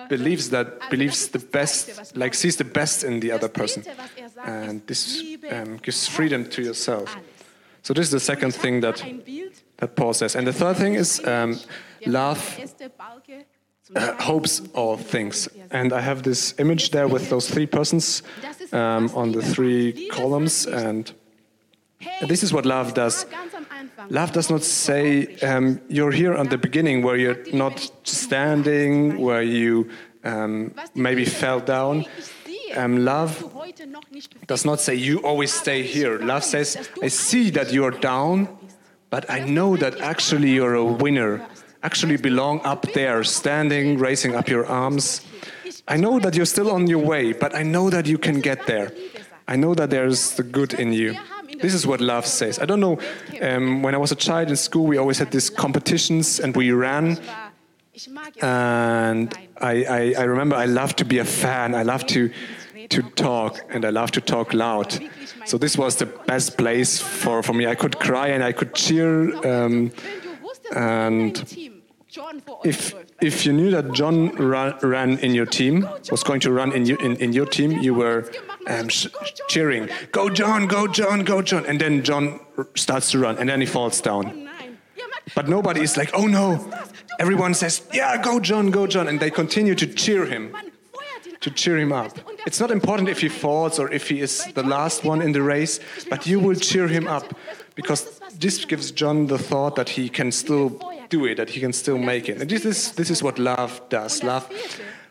believes 0.09 0.51
that 0.51 0.91
believes 0.91 1.29
the 1.29 1.39
best 1.39 2.17
like 2.17 2.35
sees 2.35 2.57
the 2.57 2.65
best 2.65 3.05
in 3.05 3.21
the 3.21 3.33
other 3.33 3.49
person, 3.49 3.83
and 4.45 4.87
this 4.87 5.23
um, 5.51 5.77
gives 5.83 6.09
freedom 6.09 6.49
to 6.51 6.63
yourself. 6.63 7.17
So 7.83 7.95
this 7.95 8.07
is 8.07 8.13
the 8.13 8.21
second 8.21 8.55
thing 8.55 8.81
that 8.81 9.05
that 9.77 9.97
Paul 9.97 10.15
says, 10.15 10.37
and 10.37 10.47
the 10.47 10.53
third 10.53 10.77
thing 10.77 10.95
is 10.95 11.21
um, 11.27 11.59
love 12.07 12.59
uh, 13.95 14.15
hopes 14.23 14.63
all 14.75 14.97
things. 14.97 15.49
And 15.71 15.93
I 15.93 16.01
have 16.01 16.23
this 16.23 16.55
image 16.59 16.91
there 16.91 17.09
with 17.09 17.29
those 17.29 17.49
three 17.51 17.67
persons 17.67 18.23
um, 18.73 19.11
on 19.15 19.33
the 19.33 19.43
three 19.43 20.09
columns. 20.09 20.67
And 20.67 21.13
this 22.27 22.43
is 22.43 22.53
what 22.53 22.67
love 22.67 22.95
does. 22.95 23.27
Love 24.11 24.33
does 24.33 24.51
not 24.51 24.63
say, 24.63 25.37
um, 25.37 25.81
you're 25.89 26.11
here 26.11 26.35
at 26.35 26.51
the 26.51 26.59
beginning 26.59 27.03
where 27.03 27.17
you're 27.17 27.45
not 27.53 27.91
standing, 28.05 29.19
where 29.19 29.43
you 29.43 29.91
um, 30.25 30.75
maybe 30.95 31.25
fell 31.25 31.61
down. 31.61 32.07
Um, 32.75 33.05
love 33.05 33.45
does 34.47 34.65
not 34.65 34.81
say, 34.81 34.95
you 34.95 35.19
always 35.19 35.53
stay 35.53 35.83
here. 35.83 36.19
Love 36.19 36.45
says, 36.45 36.89
I 37.03 37.09
see 37.09 37.51
that 37.51 37.73
you're 37.73 37.93
down, 37.93 38.49
but 39.11 39.31
I 39.31 39.41
know 39.41 39.77
that 39.77 40.01
actually 40.01 40.51
you're 40.51 40.75
a 40.75 40.85
winner 40.85 41.47
actually 41.85 42.17
belong 42.17 42.61
up 42.65 42.91
there, 42.95 43.23
standing, 43.23 43.99
raising 43.99 44.35
up 44.35 44.49
your 44.49 44.67
arms. 44.67 45.21
I 45.87 45.99
know 45.99 46.19
that 46.19 46.35
you're 46.35 46.47
still 46.47 46.71
on 46.71 46.87
your 46.87 47.05
way, 47.05 47.33
but 47.35 47.55
I 47.55 47.63
know 47.63 47.91
that 47.91 48.07
you 48.07 48.17
can 48.17 48.41
get 48.41 48.67
there. 48.67 48.91
I 49.47 49.57
know 49.57 49.75
that 49.75 49.91
there's 49.91 50.35
the 50.37 50.43
good 50.43 50.73
in 50.73 50.95
you. 50.95 51.15
This 51.61 51.75
is 51.75 51.87
what 51.87 52.01
love 52.01 52.27
says. 52.27 52.59
I 52.59 52.67
don't 52.67 52.81
know, 52.81 52.99
um, 53.41 53.83
when 53.83 53.95
I 53.95 53.99
was 53.99 54.13
a 54.13 54.17
child 54.17 54.51
in 54.51 54.57
school, 54.57 54.87
we 54.87 54.97
always 54.97 55.19
had 55.19 55.31
these 55.31 55.51
competitions 55.51 56.41
and 56.41 56.57
we 56.57 56.71
ran. 56.73 57.19
And 58.43 59.33
I, 59.61 59.85
I, 59.85 60.15
I 60.19 60.23
remember 60.25 60.57
I 60.57 60.67
loved 60.67 60.99
to 60.99 61.05
be 61.05 61.19
a 61.19 61.25
fan. 61.25 61.75
I 61.75 61.83
loved 61.83 62.09
to, 62.09 62.31
to 62.89 63.03
talk 63.03 63.61
and 63.71 63.85
I 63.85 63.91
love 63.91 64.11
to 64.13 64.21
talk 64.21 64.53
loud. 64.53 64.99
So 65.45 65.59
this 65.59 65.79
was 65.79 65.97
the 65.97 66.07
best 66.07 66.59
place 66.59 67.01
for, 67.01 67.43
for 67.43 67.53
me. 67.53 67.67
I 67.67 67.75
could 67.75 67.99
cry 67.99 68.29
and 68.29 68.43
I 68.43 68.53
could 68.53 68.75
cheer. 68.75 69.35
Um, 69.47 69.93
and 70.75 71.73
if 72.65 72.95
if 73.21 73.47
you 73.47 73.53
knew 73.53 73.71
that 73.71 73.93
John 73.93 74.31
ran, 74.37 74.75
ran 74.83 75.19
in 75.19 75.35
your 75.35 75.47
team, 75.47 75.89
was 76.11 76.23
going 76.23 76.41
to 76.41 76.53
run 76.53 76.73
in, 76.73 76.87
you, 76.87 76.97
in, 76.97 77.17
in 77.17 77.33
your 77.33 77.47
team, 77.47 77.73
you 77.73 77.95
were 77.95 78.31
um, 78.67 78.89
sh- 78.89 79.07
cheering, 79.49 79.89
"Go 80.13 80.31
John, 80.31 80.67
go 80.67 80.87
John, 80.87 81.25
go 81.25 81.43
John!" 81.43 81.67
And 81.67 81.81
then 81.81 82.03
John 82.03 82.41
starts 82.75 83.11
to 83.13 83.19
run, 83.19 83.39
and 83.39 83.49
then 83.49 83.61
he 83.61 83.67
falls 83.67 84.01
down. 84.01 84.49
But 85.35 85.49
nobody 85.49 85.81
is 85.83 85.97
like, 85.97 86.11
"Oh 86.15 86.27
no!" 86.27 86.71
Everyone 87.19 87.55
says, 87.55 87.83
"Yeah, 87.93 88.21
go 88.23 88.41
John, 88.41 88.71
go 88.71 88.87
John," 88.87 89.09
and 89.09 89.21
they 89.21 89.31
continue 89.31 89.75
to 89.75 89.87
cheer 89.87 90.27
him, 90.27 90.55
to 91.41 91.51
cheer 91.51 91.79
him 91.79 91.93
up. 91.93 92.19
It's 92.47 92.61
not 92.61 92.71
important 92.71 93.09
if 93.09 93.21
he 93.21 93.29
falls 93.29 93.79
or 93.79 93.91
if 93.93 94.09
he 94.09 94.21
is 94.21 94.45
the 94.55 94.63
last 94.63 95.05
one 95.05 95.23
in 95.23 95.33
the 95.33 95.43
race, 95.43 95.81
but 96.11 96.27
you 96.27 96.41
will 96.41 96.57
cheer 96.57 96.89
him 96.89 97.07
up 97.07 97.35
because 97.75 98.21
this 98.39 98.65
gives 98.65 98.91
John 98.91 99.27
the 99.27 99.39
thought 99.39 99.77
that 99.77 99.89
he 99.89 100.09
can 100.09 100.33
still 100.33 100.81
do 101.09 101.25
it, 101.27 101.37
that 101.37 101.51
he 101.51 101.61
can 101.61 101.73
still 101.73 101.99
make 101.99 102.29
it. 102.29 102.41
And 102.41 102.51
this 102.51 102.65
is, 102.65 102.93
this 102.93 103.11
is 103.11 103.23
what 103.23 103.39
love 103.39 103.81
does. 103.89 104.23
Love 104.23 104.49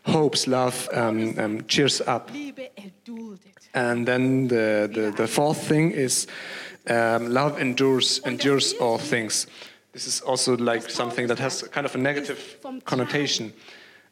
hopes, 0.05 0.47
love 0.47 0.89
um, 0.93 1.37
um, 1.39 1.65
cheers 1.67 2.01
up. 2.01 2.29
And 3.73 4.07
then 4.07 4.47
the, 4.47 4.89
the, 4.93 5.13
the 5.15 5.27
fourth 5.27 5.67
thing 5.67 5.91
is 5.91 6.27
um, 6.87 7.29
love 7.29 7.59
endures, 7.59 8.19
endures 8.25 8.73
all 8.73 8.97
things. 8.97 9.47
this 9.93 10.07
is 10.07 10.21
also 10.21 10.57
like 10.57 10.89
something 10.89 11.27
that 11.27 11.39
has 11.39 11.63
kind 11.63 11.85
of 11.85 11.95
a 11.95 11.97
negative 11.97 12.57
connotation. 12.85 13.53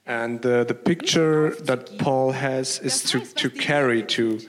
And 0.06 0.44
uh, 0.46 0.64
the 0.64 0.74
picture 0.74 1.56
that 1.62 1.98
Paul 1.98 2.32
has 2.32 2.80
is 2.80 3.04
to, 3.04 3.20
to 3.20 3.50
carry, 3.50 4.04
to 4.04 4.40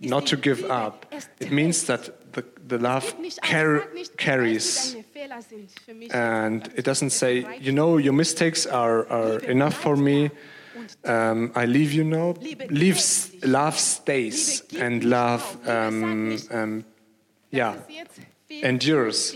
not 0.00 0.26
to 0.26 0.36
give 0.36 0.64
up. 0.64 1.06
It 1.40 1.52
means 1.52 1.84
that 1.84 2.32
the, 2.32 2.44
the 2.66 2.78
love 2.78 3.14
car 3.42 3.88
carries. 4.16 4.96
And 6.12 6.70
it 6.74 6.84
doesn't 6.84 7.10
say, 7.10 7.58
you 7.60 7.72
know, 7.72 7.96
your 7.98 8.12
mistakes 8.12 8.66
are, 8.66 9.08
are 9.08 9.38
enough 9.38 9.74
for 9.74 9.96
me. 9.96 10.30
Um, 11.04 11.52
I 11.54 11.66
leave 11.66 11.92
you 11.92 12.04
now. 12.04 12.34
Leaves, 12.70 13.34
love 13.44 13.78
stays, 13.78 14.62
and 14.78 15.04
love, 15.04 15.42
um, 15.68 16.38
um, 16.50 16.84
yeah, 17.50 17.76
endures. 18.50 19.34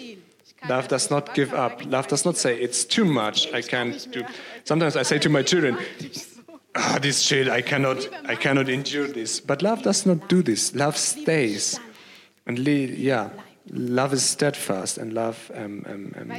Love 0.68 0.88
does 0.88 1.10
not 1.10 1.34
give 1.34 1.54
up. 1.54 1.84
Love 1.86 2.08
does 2.08 2.24
not 2.24 2.36
say, 2.36 2.58
it's 2.60 2.84
too 2.84 3.04
much, 3.04 3.52
I 3.52 3.62
can't 3.62 4.10
do. 4.12 4.22
Sometimes 4.64 4.96
I 4.96 5.02
say 5.02 5.18
to 5.18 5.28
my 5.28 5.42
children, 5.42 5.78
ah, 6.74 6.98
this 7.00 7.20
shit, 7.20 7.48
I 7.48 7.62
cannot, 7.62 8.08
I 8.26 8.34
cannot 8.34 8.68
endure 8.68 9.06
this. 9.06 9.40
But 9.40 9.62
love 9.62 9.82
does 9.82 10.04
not 10.04 10.28
do 10.28 10.42
this. 10.42 10.74
Love 10.74 10.96
stays. 10.96 11.80
And 12.46 12.58
yeah, 12.58 13.30
love 13.72 14.12
is 14.12 14.22
steadfast 14.22 14.98
and 14.98 15.12
love 15.12 15.50
um, 15.54 15.84
um, 15.86 16.14
um, 16.18 16.32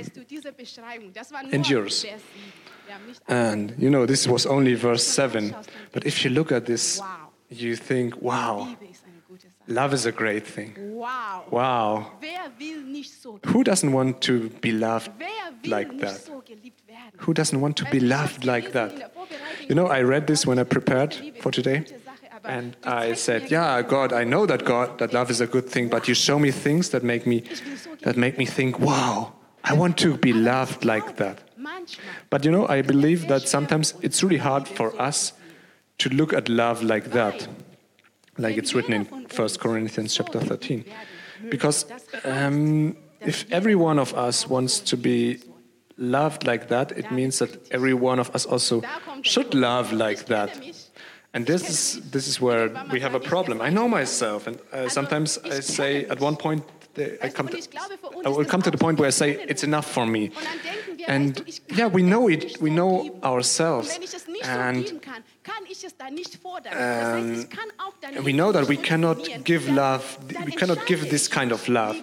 endures. 1.51 2.05
And 3.27 3.73
you 3.77 3.89
know, 3.89 4.05
this 4.05 4.27
was 4.27 4.45
only 4.45 4.73
verse 4.75 5.03
7. 5.03 5.55
But 5.91 6.05
if 6.05 6.23
you 6.23 6.31
look 6.31 6.51
at 6.51 6.65
this, 6.65 7.01
you 7.49 7.75
think, 7.75 8.21
wow, 8.21 8.75
Love 9.67 9.93
is 9.93 10.05
a 10.05 10.11
great 10.11 10.45
thing. 10.45 10.73
Wow. 10.77 11.45
Wow. 11.49 12.11
Who 13.45 13.63
doesn't 13.63 13.91
want 13.91 14.21
to 14.21 14.49
be 14.49 14.71
loved 14.71 15.11
like 15.65 15.97
that? 15.99 16.29
Who 17.17 17.33
doesn't 17.33 17.61
want 17.61 17.77
to 17.77 17.85
be 17.85 17.99
loved 17.99 18.43
like 18.43 18.71
that? 18.73 19.13
You 19.67 19.75
know, 19.75 19.87
I 19.87 20.01
read 20.01 20.27
this 20.27 20.45
when 20.45 20.59
I 20.59 20.63
prepared 20.63 21.15
for 21.39 21.51
today. 21.51 21.85
And 22.43 22.75
I 22.83 23.13
said, 23.13 23.51
"Yeah, 23.51 23.81
God, 23.81 24.13
I 24.13 24.23
know 24.23 24.45
that 24.45 24.65
God, 24.65 24.97
that 24.99 25.13
love 25.13 25.29
is 25.29 25.41
a 25.41 25.47
good 25.47 25.69
thing, 25.69 25.89
but 25.89 26.07
you 26.07 26.15
show 26.15 26.39
me 26.39 26.51
things 26.51 26.89
that 26.89 27.03
make 27.03 27.27
me, 27.27 27.43
that 28.01 28.17
make 28.17 28.37
me 28.37 28.45
think, 28.45 28.79
wow, 28.79 29.33
I 29.63 29.73
want 29.73 29.97
to 29.99 30.17
be 30.17 30.33
loved 30.33 30.85
like 30.85 31.17
that." 31.17 31.41
But 32.29 32.45
you 32.45 32.51
know, 32.51 32.67
I 32.67 32.81
believe 32.81 33.27
that 33.27 33.47
sometimes 33.47 33.93
it's 34.01 34.23
really 34.23 34.37
hard 34.37 34.67
for 34.67 34.99
us 35.01 35.33
to 35.99 36.09
look 36.09 36.33
at 36.33 36.49
love 36.49 36.81
like 36.83 37.11
that 37.11 37.47
like 38.37 38.57
it's 38.57 38.73
written 38.73 38.93
in 38.93 39.05
1 39.05 39.49
Corinthians 39.59 40.13
chapter 40.15 40.39
13. 40.39 40.85
Because 41.49 41.85
um, 42.23 42.95
if 43.19 43.51
every 43.51 43.75
one 43.75 43.99
of 43.99 44.13
us 44.13 44.47
wants 44.47 44.79
to 44.79 44.97
be 44.97 45.39
loved 45.97 46.45
like 46.45 46.67
that, 46.69 46.91
it 46.93 47.11
means 47.11 47.39
that 47.39 47.71
every 47.71 47.93
one 47.93 48.19
of 48.19 48.33
us 48.35 48.45
also 48.45 48.81
should 49.21 49.53
love 49.53 49.91
like 49.91 50.25
that. 50.25 50.59
And 51.33 51.45
this 51.45 51.69
is, 51.69 52.09
this 52.11 52.27
is 52.27 52.41
where 52.41 52.69
we 52.91 52.99
have 52.99 53.15
a 53.15 53.19
problem. 53.19 53.61
I 53.61 53.69
know 53.69 53.87
myself, 53.87 54.47
and 54.47 54.59
uh, 54.73 54.89
sometimes 54.89 55.37
I 55.37 55.61
say 55.61 56.05
at 56.05 56.19
one 56.19 56.35
point, 56.35 56.63
I, 56.97 57.29
come 57.29 57.47
to, 57.47 57.57
I 58.25 58.29
will 58.29 58.43
come 58.43 58.61
to 58.63 58.69
the 58.69 58.77
point 58.77 58.99
where 58.99 59.07
I 59.07 59.11
say 59.11 59.41
it's 59.47 59.63
enough 59.63 59.89
for 59.89 60.05
me. 60.05 60.31
And 61.07 61.41
yeah, 61.69 61.87
we 61.87 62.03
know 62.03 62.27
it, 62.27 62.59
we 62.59 62.69
know 62.69 63.17
ourselves. 63.23 63.97
And 64.43 65.01
um, 66.73 67.47
we 68.23 68.33
know 68.33 68.51
that 68.51 68.67
we 68.67 68.75
cannot 68.75 69.45
give 69.45 69.69
love, 69.69 70.17
we 70.45 70.51
cannot 70.51 70.85
give 70.85 71.09
this 71.09 71.29
kind 71.29 71.53
of 71.53 71.67
love. 71.69 71.95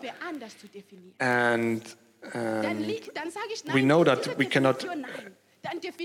And 1.21 1.83
um, 2.33 2.87
we 3.75 3.83
know 3.83 4.05
that 4.05 4.39
we 4.39 4.47
cannot. 4.47 4.87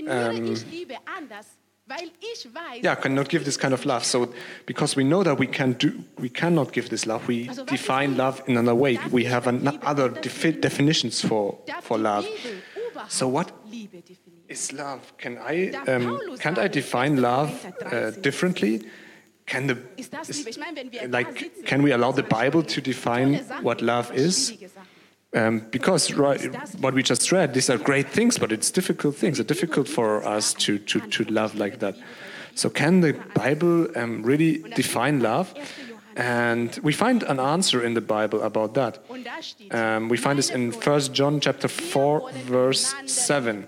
Um, 0.08 0.56
yeah, 2.82 2.94
cannot 2.94 3.28
give 3.28 3.44
this 3.44 3.58
kind 3.58 3.74
of 3.74 3.84
love. 3.84 4.04
So, 4.04 4.32
because 4.64 4.96
we 4.96 5.04
know 5.04 5.22
that 5.22 5.38
we 5.38 5.46
can 5.46 5.72
do, 5.74 6.02
we 6.18 6.30
cannot 6.30 6.72
give 6.72 6.88
this 6.88 7.06
love. 7.06 7.28
We 7.28 7.48
define 7.66 8.16
love 8.16 8.42
in 8.46 8.56
another 8.56 8.74
way. 8.74 8.98
We 9.10 9.24
have 9.24 9.46
an, 9.46 9.78
other 9.82 10.08
defi 10.08 10.52
definitions 10.52 11.20
for 11.20 11.58
for 11.82 11.98
love. 11.98 12.26
So, 13.08 13.28
what 13.28 13.52
is 14.48 14.72
love? 14.72 15.12
Can 15.18 15.38
I 15.38 15.72
um, 15.86 16.36
can't 16.38 16.58
I 16.58 16.68
define 16.68 17.20
love 17.20 17.50
uh, 17.84 18.12
differently? 18.12 18.82
Can 19.46 19.66
the 19.66 19.76
is, 19.98 20.58
like 21.08 21.66
can 21.66 21.82
we 21.82 21.92
allow 21.92 22.12
the 22.12 22.22
Bible 22.22 22.62
to 22.62 22.80
define 22.80 23.34
what 23.62 23.82
love 23.82 24.10
is? 24.14 24.56
Um, 25.34 25.66
because 25.70 26.12
right, 26.12 26.40
what 26.80 26.94
we 26.94 27.02
just 27.02 27.32
read, 27.32 27.54
these 27.54 27.68
are 27.68 27.76
great 27.76 28.08
things, 28.08 28.38
but 28.38 28.52
it's 28.52 28.70
difficult 28.70 29.16
things. 29.16 29.40
It's 29.40 29.48
difficult 29.48 29.88
for 29.88 30.24
us 30.24 30.54
to, 30.54 30.78
to, 30.78 31.00
to 31.00 31.24
love 31.24 31.56
like 31.56 31.80
that. 31.80 31.96
So, 32.54 32.70
can 32.70 33.00
the 33.00 33.14
Bible 33.34 33.88
um, 33.96 34.22
really 34.22 34.58
define 34.76 35.20
love? 35.20 35.52
And 36.16 36.78
we 36.84 36.92
find 36.92 37.24
an 37.24 37.40
answer 37.40 37.82
in 37.82 37.94
the 37.94 38.00
Bible 38.00 38.42
about 38.42 38.74
that. 38.74 39.04
Um, 39.72 40.08
we 40.08 40.16
find 40.16 40.38
this 40.38 40.50
in 40.50 40.70
1 40.70 41.00
John 41.12 41.40
chapter 41.40 41.66
4, 41.66 42.30
verse 42.46 42.94
7 43.06 43.66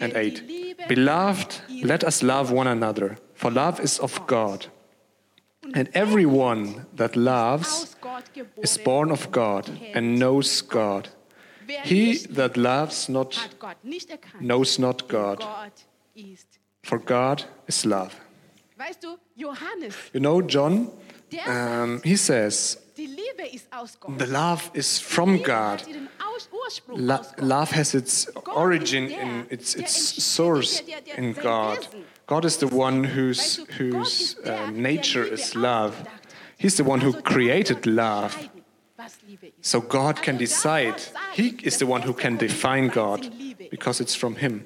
and 0.00 0.12
8. 0.12 0.88
Beloved, 0.88 1.60
let 1.82 2.04
us 2.04 2.22
love 2.22 2.50
one 2.50 2.66
another, 2.66 3.16
for 3.34 3.50
love 3.50 3.80
is 3.80 3.98
of 4.00 4.26
God. 4.26 4.66
And 5.74 5.88
everyone 5.94 6.86
that 6.94 7.16
loves 7.16 7.96
is 8.62 8.78
born 8.78 9.10
of 9.10 9.30
God 9.30 9.70
and 9.94 10.18
knows 10.18 10.62
God. 10.62 11.08
He 11.84 12.16
that 12.30 12.56
loves 12.56 13.08
not 13.08 13.48
knows 14.40 14.78
not 14.78 15.06
God, 15.06 15.44
for 16.82 16.98
God 16.98 17.44
is 17.68 17.84
love. 17.84 18.14
You 20.12 20.20
know, 20.20 20.42
John, 20.42 20.90
um, 21.46 22.00
he 22.02 22.16
says, 22.16 22.78
the 22.96 24.26
love 24.26 24.70
is 24.74 24.98
from 24.98 25.42
God. 25.42 25.82
La 26.88 27.22
love 27.38 27.70
has 27.70 27.94
its 27.94 28.28
origin 28.46 29.10
in 29.10 29.46
its, 29.50 29.74
its 29.74 30.22
source 30.22 30.82
in 31.16 31.32
God. 31.34 31.86
God 32.30 32.44
is 32.44 32.58
the 32.58 32.68
one 32.68 33.02
whose, 33.02 33.56
whose 33.76 34.38
uh, 34.46 34.70
nature 34.70 35.24
is 35.24 35.56
love. 35.56 36.06
He's 36.56 36.76
the 36.76 36.84
one 36.84 37.00
who 37.00 37.12
created 37.22 37.86
love. 37.86 38.48
So 39.62 39.80
God 39.80 40.22
can 40.22 40.36
decide. 40.36 41.02
He 41.32 41.58
is 41.64 41.78
the 41.78 41.86
one 41.86 42.02
who 42.02 42.12
can 42.12 42.36
define 42.36 42.86
God 42.86 43.28
because 43.68 44.00
it's 44.00 44.14
from 44.14 44.36
Him. 44.36 44.64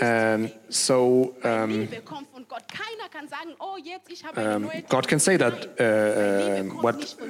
And 0.00 0.52
so 0.68 1.34
um, 1.42 1.88
um, 4.36 4.70
God 4.88 5.08
can 5.08 5.18
say 5.18 5.36
that 5.38 5.54
uh, 5.80 6.62
what, 6.82 7.16
uh, 7.20 7.26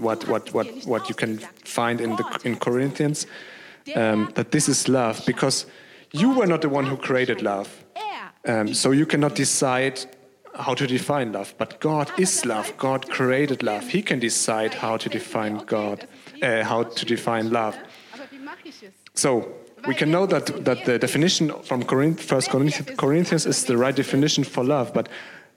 what, 0.00 0.26
what, 0.26 0.54
what, 0.54 0.86
what 0.86 1.08
you 1.10 1.14
can 1.14 1.36
find 1.64 2.00
in, 2.00 2.16
the, 2.16 2.40
in 2.44 2.56
Corinthians, 2.56 3.26
um, 3.94 4.32
that 4.36 4.52
this 4.52 4.70
is 4.70 4.88
love 4.88 5.22
because 5.26 5.66
you 6.12 6.30
were 6.30 6.46
not 6.46 6.62
the 6.62 6.70
one 6.70 6.86
who 6.86 6.96
created 6.96 7.42
love. 7.42 7.82
Um, 8.46 8.74
so 8.74 8.92
you 8.92 9.06
cannot 9.06 9.34
decide 9.34 10.04
how 10.54 10.74
to 10.74 10.86
define 10.86 11.32
love. 11.32 11.54
But 11.58 11.80
God 11.80 12.10
is 12.18 12.44
love. 12.44 12.72
God 12.78 13.10
created 13.10 13.62
love. 13.62 13.88
He 13.88 14.02
can 14.02 14.18
decide 14.18 14.74
how 14.74 14.96
to 14.96 15.08
define 15.08 15.58
God, 15.66 16.06
uh, 16.42 16.64
how 16.64 16.84
to 16.84 17.04
define 17.04 17.50
love. 17.50 17.76
So 19.14 19.48
we 19.86 19.94
can 19.94 20.10
know 20.10 20.26
that, 20.26 20.64
that 20.64 20.84
the 20.84 20.98
definition 20.98 21.52
from 21.62 21.84
Corinth, 21.84 22.22
First 22.22 22.50
Corinthians 22.50 23.46
is 23.46 23.64
the 23.64 23.76
right 23.76 23.94
definition 23.94 24.44
for 24.44 24.64
love. 24.64 24.92
But 24.92 25.08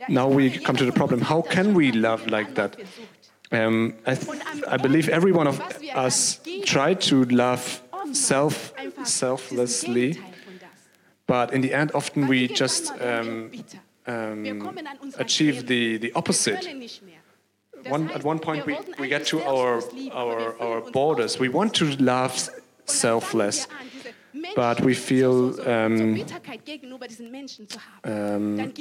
now 0.08 0.28
we 0.28 0.50
come 0.50 0.76
to 0.76 0.86
the 0.86 0.92
problem: 0.92 1.22
How 1.22 1.42
can 1.42 1.74
we 1.74 1.92
love 1.92 2.28
like 2.28 2.56
that? 2.56 2.76
Um, 3.52 3.96
I, 4.06 4.18
I, 4.68 4.78
believe 4.78 5.10
every 5.10 5.32
one 5.32 5.48
of 5.48 5.60
us 5.96 6.40
try 6.66 6.94
to 6.94 7.24
love 7.26 7.82
self 8.12 8.74
selflessly 9.04 10.20
but 11.30 11.54
in 11.54 11.62
the 11.62 11.74
end, 11.76 11.92
often 11.94 12.28
we 12.28 12.48
just 12.48 12.92
um, 13.00 13.52
um, 14.08 14.80
achieve 15.20 15.68
the, 15.68 15.98
the 15.98 16.12
opposite. 16.14 16.68
One, 17.88 18.10
at 18.10 18.24
one 18.24 18.40
point, 18.40 18.66
we, 18.66 18.76
we 18.98 19.08
get 19.08 19.28
to 19.28 19.38
our, 19.44 19.84
our, 20.12 20.60
our 20.60 20.82
borders. 20.92 21.40
We 21.40 21.50
want 21.50 21.76
to 21.76 21.86
love 21.98 22.34
selfless, 22.86 23.68
but 24.56 24.82
we 24.82 24.96
feel 24.96 25.62
um, 25.70 26.26
um, 28.04 28.74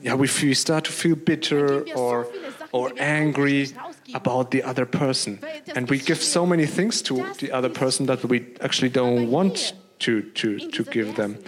yeah, 0.00 0.14
we, 0.14 0.28
we 0.42 0.54
start 0.54 0.84
to 0.84 0.92
feel 0.92 1.16
bitter 1.16 1.84
or, 1.96 2.28
or 2.70 2.92
angry 2.98 3.70
about 4.14 4.52
the 4.52 4.62
other 4.62 4.86
person. 4.86 5.40
And 5.74 5.90
we 5.90 5.98
give 5.98 6.22
so 6.22 6.46
many 6.46 6.66
things 6.66 7.02
to 7.02 7.14
the 7.40 7.50
other 7.50 7.68
person 7.68 8.06
that 8.06 8.24
we 8.24 8.54
actually 8.60 8.90
don't 8.90 9.28
want 9.28 9.74
to, 9.98 10.22
to, 10.22 10.58
to 10.70 10.84
give 10.84 11.16
them. 11.16 11.38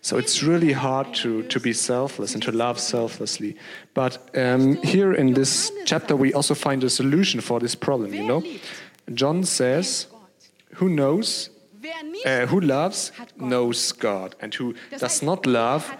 So 0.00 0.16
it's 0.16 0.42
really 0.42 0.72
hard 0.72 1.14
to, 1.16 1.42
to 1.42 1.60
be 1.60 1.72
selfless 1.72 2.34
and 2.34 2.42
to 2.44 2.52
love 2.52 2.78
selflessly. 2.78 3.56
But 3.94 4.18
um, 4.36 4.76
here 4.82 5.12
in 5.12 5.34
this 5.34 5.72
chapter, 5.84 6.16
we 6.16 6.32
also 6.32 6.54
find 6.54 6.84
a 6.84 6.90
solution 6.90 7.40
for 7.40 7.60
this 7.60 7.74
problem, 7.74 8.14
you 8.14 8.26
know? 8.26 8.42
John 9.12 9.44
says, 9.44 10.06
Who 10.74 10.88
knows 10.88 11.50
uh, 12.24 12.46
who 12.46 12.60
loves 12.60 13.12
knows 13.36 13.92
God, 13.92 14.34
and 14.40 14.54
who 14.54 14.74
does 14.90 15.22
not 15.22 15.46
love 15.46 15.96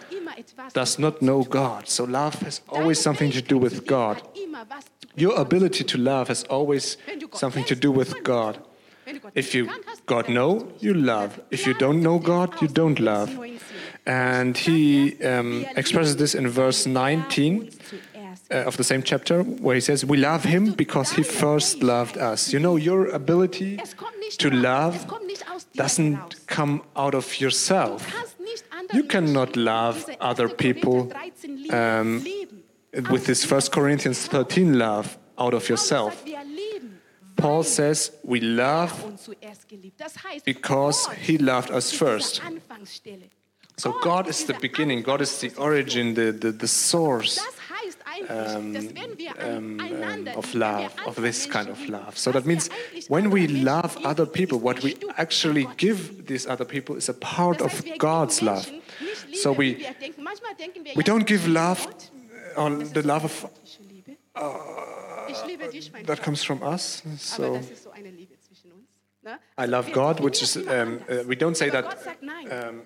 does 0.73 0.99
not 0.99 1.23
know 1.23 1.45
God. 1.45 1.89
So 1.89 2.05
love 2.05 2.35
has 2.43 2.61
always 2.69 3.01
something 3.01 3.31
to 3.33 3.43
do 3.43 3.59
with 3.59 3.87
God. 3.87 4.23
Your 5.15 5.41
ability 5.41 5.85
to 5.85 5.99
love 5.99 6.29
has 6.29 6.45
always 6.45 6.97
something 7.35 7.65
to 7.65 7.75
do 7.75 7.91
with 7.93 8.23
God. 8.23 8.59
If 9.35 9.55
you 9.55 9.71
God 10.07 10.29
know, 10.29 10.69
you 10.81 10.95
love. 10.95 11.41
If 11.51 11.67
you 11.67 11.75
don't 11.75 12.03
know 12.03 12.19
God, 12.19 12.61
you 12.61 12.69
don't 12.69 13.01
love. 13.01 13.31
And 14.09 14.57
he 14.57 15.23
um, 15.23 15.67
expresses 15.77 16.17
this 16.17 16.35
in 16.35 16.49
verse 16.49 16.87
19 16.87 17.71
uh, 18.51 18.55
of 18.55 18.79
the 18.79 18.85
same 18.85 19.03
chapter, 19.03 19.43
where 19.43 19.75
he 19.75 19.83
says, 19.83 20.03
We 20.03 20.17
love 20.17 20.45
him 20.45 20.73
because 20.73 21.13
he 21.13 21.23
first 21.23 21.83
loved 21.83 22.17
us. 22.17 22.51
You 22.51 22.59
know, 22.59 22.77
your 22.77 23.09
ability 23.09 23.79
to 24.39 24.51
love 24.51 25.07
doesn't 25.75 26.47
come 26.47 26.83
out 26.97 27.15
of 27.15 27.39
yourself. 27.39 28.11
You 28.95 29.05
cannot 29.05 29.57
love 29.57 30.09
other 30.21 30.49
people 30.49 31.13
um, 31.71 32.25
with 33.11 33.27
this 33.27 33.45
First 33.45 33.73
Corinthians 33.73 34.27
13 34.27 34.79
love 34.79 35.19
out 35.39 35.53
of 35.53 35.69
yourself. 35.69 36.25
Paul 37.37 37.63
says 37.63 38.11
we 38.25 38.41
love 38.41 39.29
because 40.47 41.07
he 41.21 41.37
loved 41.37 41.71
us 41.71 41.93
first. 41.93 42.41
So 43.79 43.93
God 44.03 44.29
is 44.29 44.45
the 44.45 44.55
beginning, 44.55 45.03
God 45.03 45.21
is 45.21 45.41
the 45.41 45.55
origin, 45.57 46.15
the, 46.15 46.33
the, 46.33 46.51
the 46.51 46.67
source 46.69 47.39
um, 48.29 48.77
um, 49.39 49.81
um, 49.81 50.29
of 50.35 50.53
love, 50.55 50.93
of 51.07 51.15
this 51.17 51.47
kind 51.47 51.69
of 51.69 51.89
love. 51.89 52.19
So 52.19 52.33
that 52.33 52.45
means 52.45 52.69
when 53.07 53.31
we 53.31 53.47
love 53.47 53.97
other 54.05 54.27
people, 54.27 54.59
what 54.59 54.83
we 54.83 54.97
actually 55.17 55.69
give 55.77 56.27
these 56.27 56.45
other 56.47 56.65
people 56.65 56.97
is 56.97 57.09
a 57.09 57.15
part 57.15 57.61
of 57.61 57.85
God's 57.99 58.43
love. 58.43 58.69
So 59.35 59.53
we, 59.53 59.87
we 60.97 61.05
don't 61.05 61.27
give 61.27 61.47
love 61.47 61.87
on 62.57 62.81
the 62.93 63.03
love 63.03 63.25
of. 63.25 63.51
Uh, 64.35 64.79
that 66.05 66.21
comes 66.23 66.43
from 66.43 66.63
us. 66.63 67.03
So 67.19 67.61
I 69.57 69.67
love 69.67 69.93
God, 69.93 70.21
which 70.21 70.43
is 70.43 70.57
um, 70.57 71.01
uh, 71.09 71.25
we 71.27 71.35
don't 71.37 71.57
say 71.57 71.71
that. 71.71 71.85
Um, 72.51 72.83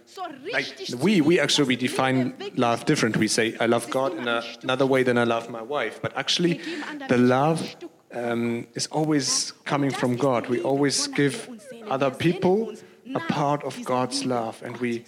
like 0.53 0.67
we 0.99 1.21
we 1.21 1.39
actually 1.39 1.69
we 1.69 1.77
define 1.77 2.35
love 2.57 2.85
different. 2.87 3.17
We 3.17 3.29
say 3.29 3.55
I 3.61 3.67
love 3.67 3.91
God 3.91 4.17
in 4.17 4.27
a, 4.27 4.43
another 4.63 4.87
way 4.87 5.03
than 5.03 5.19
I 5.19 5.25
love 5.25 5.51
my 5.51 5.63
wife. 5.63 6.01
But 6.01 6.17
actually, 6.17 6.61
the 7.09 7.19
love 7.19 7.77
um, 8.13 8.67
is 8.75 8.87
always 8.89 9.53
coming 9.65 9.91
from 9.91 10.17
God. 10.17 10.49
We 10.49 10.61
always 10.61 11.07
give 11.09 11.49
other 11.89 12.11
people 12.11 12.75
a 13.15 13.21
part 13.21 13.63
of 13.65 13.85
God's 13.85 14.25
love, 14.25 14.63
and 14.63 14.77
we 14.79 15.05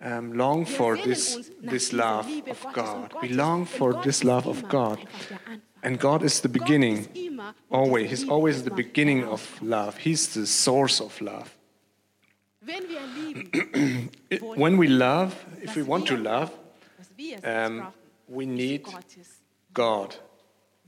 um, 0.00 0.34
long 0.36 0.66
for 0.66 0.96
this 0.96 1.50
this 1.62 1.92
love 1.92 2.28
of 2.48 2.66
God. 2.72 3.14
We 3.22 3.28
long 3.30 3.64
for 3.64 3.94
this 4.02 4.22
love 4.22 4.46
of 4.46 4.68
God. 4.68 4.98
And 5.86 6.00
God 6.00 6.24
is 6.24 6.40
the 6.40 6.48
beginning, 6.48 7.06
always. 7.70 8.10
He's 8.10 8.28
always 8.28 8.64
the 8.64 8.72
beginning 8.72 9.22
of 9.22 9.40
love. 9.62 9.96
He's 9.98 10.34
the 10.34 10.44
source 10.44 11.00
of 11.00 11.20
love. 11.20 11.56
when 14.56 14.78
we 14.78 14.88
love, 14.88 15.46
if 15.62 15.76
we 15.76 15.84
want 15.84 16.08
to 16.08 16.16
love, 16.16 16.50
um, 17.44 17.86
we 18.26 18.46
need 18.46 18.84
God. 19.72 20.16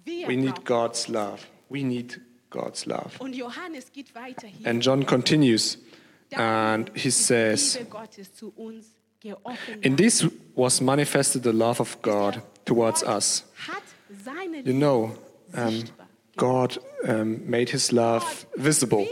We 0.04 0.34
need 0.34 0.64
God's 0.64 1.08
love. 1.08 1.46
We 1.68 1.84
need 1.84 2.16
God's 2.50 2.88
love. 2.88 3.20
And 4.64 4.82
John 4.82 5.04
continues 5.04 5.76
and 6.32 6.90
he 6.96 7.11
says, 7.11 7.78
In 9.80 9.94
this 9.94 10.26
was 10.56 10.80
manifested 10.80 11.44
the 11.44 11.52
love 11.52 11.78
of 11.78 12.02
God 12.02 12.42
towards 12.64 13.04
us 13.04 13.44
you 14.64 14.73
know, 14.73 15.16
um, 15.55 15.85
God 16.37 16.79
um, 17.07 17.49
made 17.51 17.71
his 17.71 17.92
love 17.92 18.47
visible. 18.57 19.07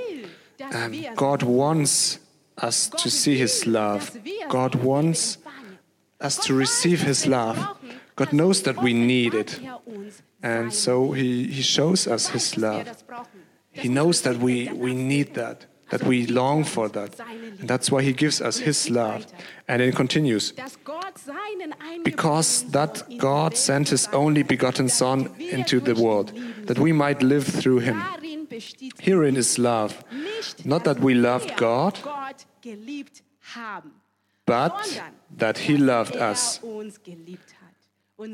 Um, 0.73 1.05
God 1.15 1.43
wants 1.43 2.19
us 2.59 2.89
to 2.89 3.11
see 3.11 3.37
his 3.37 3.67
love. 3.67 4.17
God 4.49 4.75
wants 4.75 5.39
us 6.21 6.37
to 6.47 6.55
receive 6.55 7.03
his 7.03 7.27
love. 7.27 7.79
God 8.17 8.33
knows 8.33 8.63
that 8.63 8.83
we 8.83 8.93
need 8.95 9.35
it. 9.35 9.61
And 10.43 10.73
so 10.73 11.13
he, 11.13 11.49
he 11.49 11.63
shows 11.63 12.07
us 12.07 12.29
his 12.29 12.57
love. 12.57 13.05
He 13.73 13.89
knows 13.89 14.23
that 14.23 14.39
we, 14.39 14.69
we 14.73 14.95
need 14.95 15.35
that 15.35 15.67
that 15.91 16.03
we 16.03 16.27
long 16.27 16.65
for 16.65 16.89
that. 16.89 17.19
And 17.61 17.69
that's 17.69 17.91
why 17.91 18.03
he 18.03 18.13
gives 18.13 18.41
us 18.41 18.59
his 18.59 18.91
love. 18.91 19.27
And 19.69 19.83
it 19.83 19.95
continues 19.95 20.53
because 22.05 22.65
that 22.71 23.05
God 23.19 23.57
sent 23.57 23.89
his 23.89 24.09
only 24.09 24.43
begotten 24.43 24.89
Son 24.89 25.35
into 25.39 25.81
the 25.81 25.95
world, 25.95 26.33
that 26.65 26.79
we 26.79 26.93
might 26.93 27.23
live 27.23 27.47
through 27.47 27.79
him. 27.81 28.03
Herein 29.01 29.37
is 29.37 29.59
love, 29.59 30.05
not 30.65 30.85
that 30.85 31.01
we 31.01 31.15
loved 31.15 31.57
God, 31.57 31.99
but 34.45 35.03
that 35.37 35.59
he 35.59 35.77
loved 35.77 36.17
us 36.17 36.61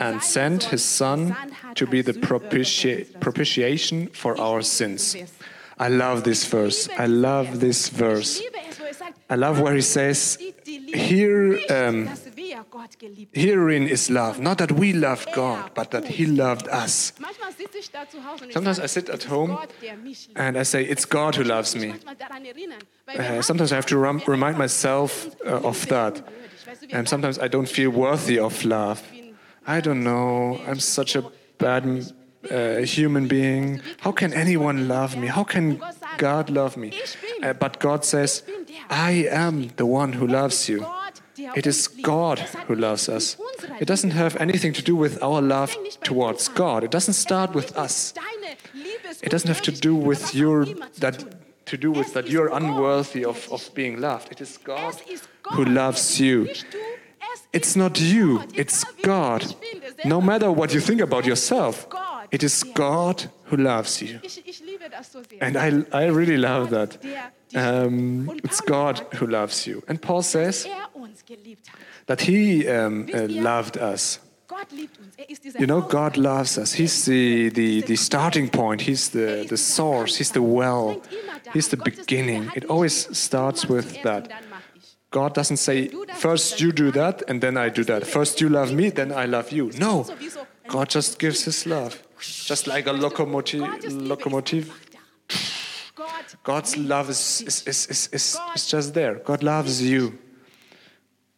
and 0.01 0.23
sent 0.23 0.65
his 0.65 0.85
Son 0.85 1.35
to 1.75 1.87
be 1.87 2.03
the 2.03 2.13
propiti 2.13 3.19
propitiation 3.21 4.09
for 4.09 4.39
our 4.41 4.63
sins. 4.63 5.17
I 5.79 5.89
love 5.89 6.25
this 6.25 6.45
verse. 6.45 6.89
I 6.99 7.07
love 7.07 7.61
this 7.61 7.89
verse. 7.89 8.41
I 9.29 9.37
love 9.37 9.61
where 9.61 9.75
he 9.75 9.81
says, 9.81 10.39
Here, 10.65 11.59
um, 11.71 12.09
herein 13.33 13.89
is 13.89 14.11
love. 14.11 14.41
Not 14.41 14.59
that 14.59 14.73
we 14.73 14.93
loved 14.93 15.33
God, 15.33 15.71
but 15.75 15.91
that 15.91 16.07
he 16.07 16.27
loved 16.27 16.69
us. 16.69 17.13
Sometimes 18.51 18.79
I 18.79 18.87
sit 18.87 19.09
at 19.09 19.25
home 19.25 19.59
and 20.37 20.59
I 20.59 20.63
say, 20.63 20.85
It's 20.85 21.05
God 21.05 21.35
who 21.35 21.45
loves 21.45 21.75
me. 21.75 21.95
Uh, 23.09 23.43
sometimes 23.43 23.73
I 23.73 23.77
have 23.77 23.87
to 23.87 23.99
remind 23.99 24.59
myself 24.59 25.35
uh, 25.47 25.69
of 25.69 25.87
that. 25.89 26.23
And 26.91 27.09
sometimes 27.09 27.39
I 27.39 27.49
don't 27.49 27.69
feel 27.69 27.91
worthy 27.91 28.39
of 28.39 28.65
love. 28.65 29.03
I 29.67 29.81
don't 29.81 30.03
know. 30.03 30.61
I'm 30.67 30.81
such 30.81 31.17
a 31.17 31.25
bad 31.59 31.85
a 32.51 32.85
human 32.85 33.29
being. 33.29 33.81
How 34.01 34.13
can 34.13 34.33
anyone 34.33 34.89
love 34.89 35.17
me? 35.17 35.29
How 35.29 35.45
can 35.45 35.81
God 36.19 36.51
love 36.51 36.77
me? 36.77 37.01
Uh, 37.43 37.53
but 37.53 37.79
God 37.79 38.05
says, 38.05 38.43
I 38.91 39.27
am 39.31 39.69
the 39.77 39.87
one 39.87 40.13
who 40.15 40.27
loves 40.27 40.69
you. 40.69 40.87
It 41.57 41.67
is 41.67 41.89
God 41.89 42.39
who 42.67 42.75
loves 42.75 43.09
us. 43.09 43.37
It 43.81 43.87
doesn't 43.87 44.11
have 44.11 44.37
anything 44.37 44.73
to 44.75 44.83
do 44.83 44.95
with 44.95 45.23
our 45.23 45.41
love 45.41 45.77
towards 46.05 46.49
God. 46.49 46.85
It 46.85 46.91
doesn't 46.91 47.15
start 47.15 47.55
with 47.55 47.77
us. 47.77 48.15
It 49.23 49.31
doesn't 49.31 49.49
have 49.49 49.63
to 49.63 49.73
do 49.73 49.95
with 49.95 50.35
your 50.35 50.67
that 50.99 51.25
to 51.67 51.77
do 51.77 51.91
with 51.91 52.13
that 52.15 52.29
you're 52.29 52.49
unworthy 52.53 53.25
of, 53.25 53.49
of 53.51 53.71
being 53.75 54.01
loved. 54.01 54.33
It 54.33 54.41
is 54.41 54.59
God 54.59 54.95
who 55.53 55.65
loves 55.65 56.21
you. 56.21 56.49
It's 57.53 57.77
not 57.77 58.01
you, 58.01 58.43
it's 58.55 58.85
God. 59.03 59.55
No 60.05 60.21
matter 60.21 60.51
what 60.51 60.75
you 60.75 60.81
think 60.81 61.01
about 61.01 61.25
yourself, 61.25 61.87
it 62.33 62.43
is 62.43 62.65
God 62.65 63.31
who 63.45 63.59
loves 63.59 64.01
you. 64.01 64.19
And 65.41 65.57
I, 65.57 65.85
I 65.93 66.07
really 66.07 66.39
love 66.39 66.71
that. 66.71 66.97
Um, 67.55 68.41
it's 68.43 68.63
God 68.63 69.01
who 69.17 69.27
loves 69.27 69.67
you. 69.67 69.83
And 69.87 70.01
Paul 70.01 70.23
says 70.23 70.67
that 72.07 72.23
he 72.23 72.67
um, 72.69 73.09
uh, 73.15 73.29
loved 73.29 73.77
us. 73.77 74.19
You 75.59 75.67
know, 75.67 75.83
God 75.83 76.17
loves 76.17 76.57
us. 76.57 76.73
He's 76.73 77.05
the, 77.05 77.51
the, 77.51 77.83
the 77.83 77.97
starting 77.97 78.49
point, 78.49 78.83
He's 78.83 79.11
the, 79.11 79.47
the 79.49 79.57
source, 79.57 80.17
He's 80.17 80.31
the 80.31 80.43
well, 80.43 81.03
He's 81.53 81.69
the 81.69 81.77
beginning. 81.77 82.51
It 82.55 82.65
always 82.67 83.17
starts 83.17 83.67
with 83.67 84.03
that. 84.03 84.31
God 85.11 85.35
doesn't 85.35 85.59
say, 85.59 85.89
first 86.17 86.61
you 86.61 86.73
do 86.73 86.91
that 86.93 87.23
and 87.29 87.43
then 87.43 87.57
I 87.57 87.69
do 87.69 87.85
that. 87.85 88.07
First 88.07 88.41
you 88.41 88.49
love 88.49 88.73
me, 88.73 88.91
then 88.91 89.13
I 89.13 89.27
love 89.27 89.53
you. 89.53 89.71
No, 89.79 90.07
God 90.69 90.89
just 90.89 91.19
gives 91.19 91.45
His 91.45 91.67
love. 91.67 92.03
Just 92.23 92.67
like 92.67 92.87
a 92.87 92.93
locomotive. 92.93 93.63
locomotive. 93.93 94.73
God's 96.43 96.77
love 96.77 97.11
is, 97.11 97.43
is, 97.47 97.63
is, 97.67 97.87
is, 97.87 98.09
is, 98.13 98.39
is 98.55 98.67
just 98.67 98.95
there. 98.95 99.17
God 99.17 99.43
loves 99.43 99.83
you. 99.83 100.19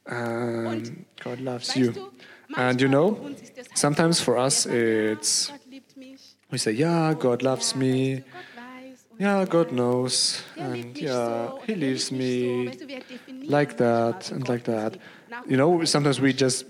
Um, 0.06 1.06
God 1.22 1.40
loves 1.40 1.76
you. 1.76 2.12
And 2.56 2.80
you 2.80 2.88
know, 2.88 3.34
sometimes 3.74 4.20
for 4.20 4.38
us 4.38 4.66
it's, 4.66 5.50
we 6.50 6.58
say, 6.58 6.72
yeah, 6.72 7.14
God 7.18 7.42
loves 7.42 7.74
me. 7.74 8.22
Yeah, 9.18 9.44
God 9.44 9.72
knows. 9.72 10.42
And 10.56 10.96
yeah, 10.96 11.52
He 11.66 11.74
leaves 11.74 12.10
me 12.12 12.70
like 13.44 13.76
that 13.78 14.30
and 14.30 14.48
like 14.48 14.64
that. 14.64 14.98
You 15.46 15.56
know, 15.56 15.84
sometimes 15.84 16.20
we 16.20 16.32
just 16.32 16.66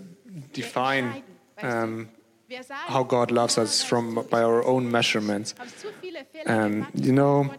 define 0.52 1.22
um, 1.62 2.08
how 2.68 3.02
God 3.02 3.30
loves 3.30 3.58
us 3.58 3.82
from 3.82 4.26
by 4.30 4.42
our 4.42 4.64
own 4.64 4.90
measurements. 4.90 5.54
Um, 6.46 6.86
you 6.94 7.12
know, 7.12 7.50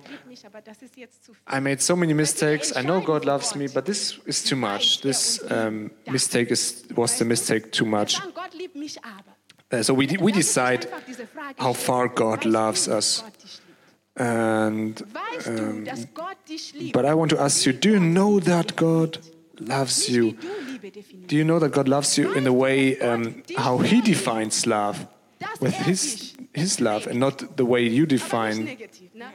I 1.48 1.60
made 1.60 1.82
so 1.82 1.96
many 1.96 2.14
mistakes. 2.14 2.76
I 2.76 2.82
know 2.82 3.02
God 3.02 3.26
loves 3.26 3.56
me, 3.56 3.68
but 3.68 3.86
this 3.86 4.18
is 4.26 4.44
too 4.44 4.56
much. 4.56 5.02
This 5.02 5.40
um, 5.52 5.92
mistake 6.08 6.52
is, 6.52 6.86
was 6.96 7.18
the 7.18 7.26
mistake 7.26 7.72
too 7.72 7.86
much. 7.86 8.20
Uh, 9.72 9.82
so 9.82 9.94
we, 9.94 10.08
we 10.20 10.32
decide 10.32 10.88
how 11.58 11.74
far 11.74 12.08
God 12.08 12.46
loves 12.46 12.88
us. 12.88 13.24
And, 14.18 15.02
um, 15.46 15.86
but 16.94 17.06
I 17.06 17.14
want 17.14 17.32
to 17.32 17.42
ask 17.42 17.66
you 17.66 17.74
do 17.74 17.92
you 17.92 18.00
know 18.00 18.40
that 18.40 18.76
God 18.76 19.18
loves 19.62 20.10
you? 20.10 20.38
Do 21.28 21.36
you 21.36 21.44
know 21.44 21.60
that 21.60 21.72
God 21.72 21.88
loves 21.88 22.18
you 22.18 22.34
in 22.34 22.44
the 22.44 22.54
way 22.54 23.00
um, 23.00 23.44
how 23.58 23.78
He 23.80 24.02
defines 24.02 24.66
love? 24.66 25.08
With 25.60 25.74
His, 25.74 26.34
his 26.54 26.82
love 26.82 27.08
and 27.08 27.20
not 27.20 27.58
the 27.58 27.66
way 27.66 27.84
you 27.84 28.06
define 28.06 28.78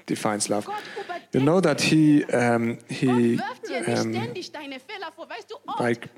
defines 0.06 0.48
love. 0.50 0.68
You 1.32 1.40
know 1.40 1.60
that 1.60 1.80
He, 1.80 2.24
um, 2.24 2.78
he 2.88 3.38
um, 3.86 4.12
like, 5.78 6.08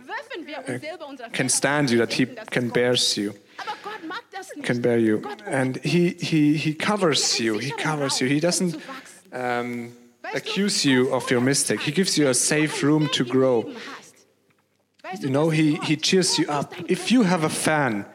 uh, 0.68 0.78
can 1.32 1.48
stand 1.48 1.90
you, 1.90 1.98
that 1.98 2.12
He 2.12 2.26
can 2.26 2.68
bears 2.68 3.16
you 3.16 3.34
can 4.62 4.80
bear 4.80 4.98
you. 4.98 5.22
And 5.46 5.76
he, 5.84 6.10
he, 6.10 6.56
he 6.56 6.74
covers 6.74 7.40
you. 7.40 7.58
He 7.58 7.70
covers 7.72 8.20
you. 8.20 8.28
He 8.28 8.40
doesn't 8.40 8.80
um, 9.32 9.92
accuse 10.34 10.84
you 10.84 11.12
of 11.12 11.30
your 11.30 11.40
mistake. 11.40 11.80
He 11.80 11.92
gives 11.92 12.16
you 12.18 12.28
a 12.28 12.34
safe 12.34 12.82
room 12.82 13.08
to 13.12 13.24
grow. 13.24 13.72
You 15.20 15.30
know, 15.30 15.50
he, 15.50 15.76
he 15.76 15.96
cheers 15.96 16.38
you 16.38 16.46
up. 16.48 16.74
If 16.88 17.10
you 17.12 17.22
have 17.22 17.44
a 17.44 17.48
fan, 17.48 18.06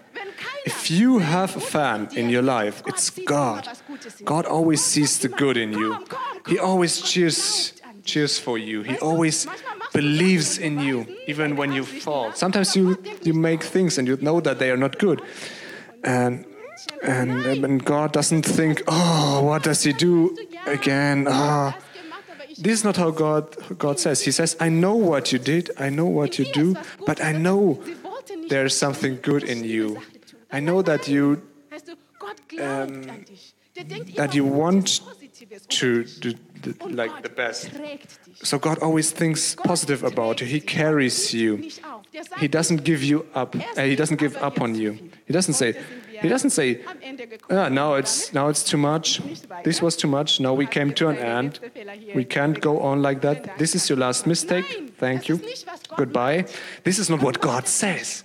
if 0.65 0.89
you 0.89 1.19
have 1.19 1.55
a 1.55 1.59
fan 1.59 2.09
in 2.15 2.29
your 2.29 2.41
life, 2.41 2.81
it's 2.87 3.09
God. 3.09 3.67
God 4.25 4.45
always 4.45 4.83
sees 4.83 5.19
the 5.19 5.27
good 5.27 5.57
in 5.57 5.73
you. 5.73 6.05
He 6.47 6.57
always 6.57 7.01
cheers, 7.01 7.73
cheers 8.03 8.39
for 8.39 8.57
you. 8.57 8.81
He 8.81 8.97
always 8.97 9.47
believes 9.93 10.57
in 10.57 10.79
you, 10.79 11.05
even 11.27 11.55
when 11.55 11.71
you 11.71 11.83
fall. 11.83 12.33
Sometimes 12.33 12.75
you, 12.75 12.97
you 13.23 13.33
make 13.33 13.63
things 13.63 13.97
and 13.97 14.07
you 14.07 14.17
know 14.21 14.39
that 14.41 14.59
they 14.59 14.71
are 14.71 14.77
not 14.77 14.97
good. 14.97 15.21
And, 16.03 16.45
and, 17.03 17.31
and 17.31 17.83
God 17.83 18.11
doesn't 18.11 18.45
think, 18.45 18.81
oh, 18.87 19.43
what 19.43 19.63
does 19.63 19.83
he 19.83 19.93
do 19.93 20.35
again? 20.65 21.27
Ah. 21.29 21.77
This 22.59 22.79
is 22.79 22.83
not 22.83 22.97
how 22.97 23.11
God, 23.11 23.55
God 23.77 23.99
says. 23.99 24.21
He 24.21 24.31
says, 24.31 24.57
I 24.59 24.69
know 24.69 24.95
what 24.95 25.31
you 25.31 25.39
did, 25.39 25.71
I 25.77 25.89
know 25.89 26.05
what 26.05 26.39
you 26.39 26.45
do, 26.51 26.75
but 27.05 27.23
I 27.23 27.31
know 27.31 27.83
there's 28.49 28.75
something 28.75 29.19
good 29.21 29.43
in 29.43 29.63
you. 29.63 30.01
I 30.51 30.59
know 30.59 30.81
that 30.81 31.07
you 31.07 31.41
um, 32.59 33.25
that 34.15 34.33
you 34.33 34.45
want 34.45 35.01
to 35.69 36.03
do 36.03 36.33
the, 36.63 36.87
like 36.89 37.21
the 37.21 37.29
best. 37.29 37.69
So 38.43 38.57
God 38.57 38.79
always 38.79 39.11
thinks 39.11 39.55
positive 39.55 40.03
about 40.03 40.41
you. 40.41 40.47
He 40.47 40.59
carries 40.59 41.33
you. 41.33 41.69
He 42.37 42.47
doesn't 42.47 42.83
give 42.83 43.03
you 43.03 43.27
up. 43.35 43.55
Uh, 43.55 43.83
he 43.83 43.95
doesn't 43.95 44.17
give 44.17 44.35
up 44.37 44.61
on 44.61 44.73
you. 44.73 45.11
He 45.25 45.33
doesn't 45.33 45.53
say. 45.53 45.75
He 46.21 46.27
doesn't 46.29 46.49
say, 46.51 46.81
ah, 47.49 47.69
now 47.69 47.95
it's 47.95 48.33
now 48.33 48.47
it's 48.49 48.63
too 48.63 48.77
much. 48.77 49.21
This 49.63 49.81
was 49.81 49.95
too 49.95 50.07
much. 50.07 50.39
Now 50.39 50.53
we 50.53 50.65
came 50.65 50.93
to 50.93 51.07
an 51.09 51.17
end. 51.17 51.59
We 52.15 52.25
can't 52.25 52.59
go 52.59 52.79
on 52.79 53.01
like 53.01 53.21
that. 53.21 53.57
This 53.57 53.75
is 53.75 53.89
your 53.89 53.97
last 53.97 54.25
mistake. 54.27 54.93
Thank 54.97 55.29
you. 55.29 55.41
Goodbye. 55.95 56.45
This 56.83 56.99
is 56.99 57.09
not 57.09 57.21
what 57.21 57.39
God 57.39 57.67
says. 57.67 58.23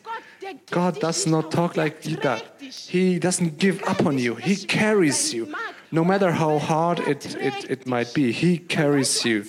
God 0.71 1.01
does 1.01 1.27
not 1.27 1.51
talk 1.51 1.77
like 1.77 2.03
that. 2.23 2.43
He 2.61 3.19
doesn't 3.19 3.59
give 3.59 3.83
up 3.85 4.05
on 4.05 4.19
you. 4.19 4.35
He 4.35 4.57
carries 4.57 5.33
you. 5.33 5.55
No 5.91 6.05
matter 6.05 6.33
how 6.33 6.59
hard 6.59 7.01
it, 7.01 7.37
it, 7.37 7.71
it 7.71 7.87
might 7.87 8.15
be, 8.15 8.33
He 8.33 8.59
carries 8.59 9.25
you. 9.25 9.45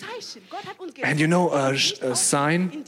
And 1.02 1.20
you 1.20 1.28
know 1.28 1.50
uh, 1.50 1.76
a, 2.02 2.08
uh, 2.08 2.12
a 2.12 2.16
sign 2.16 2.84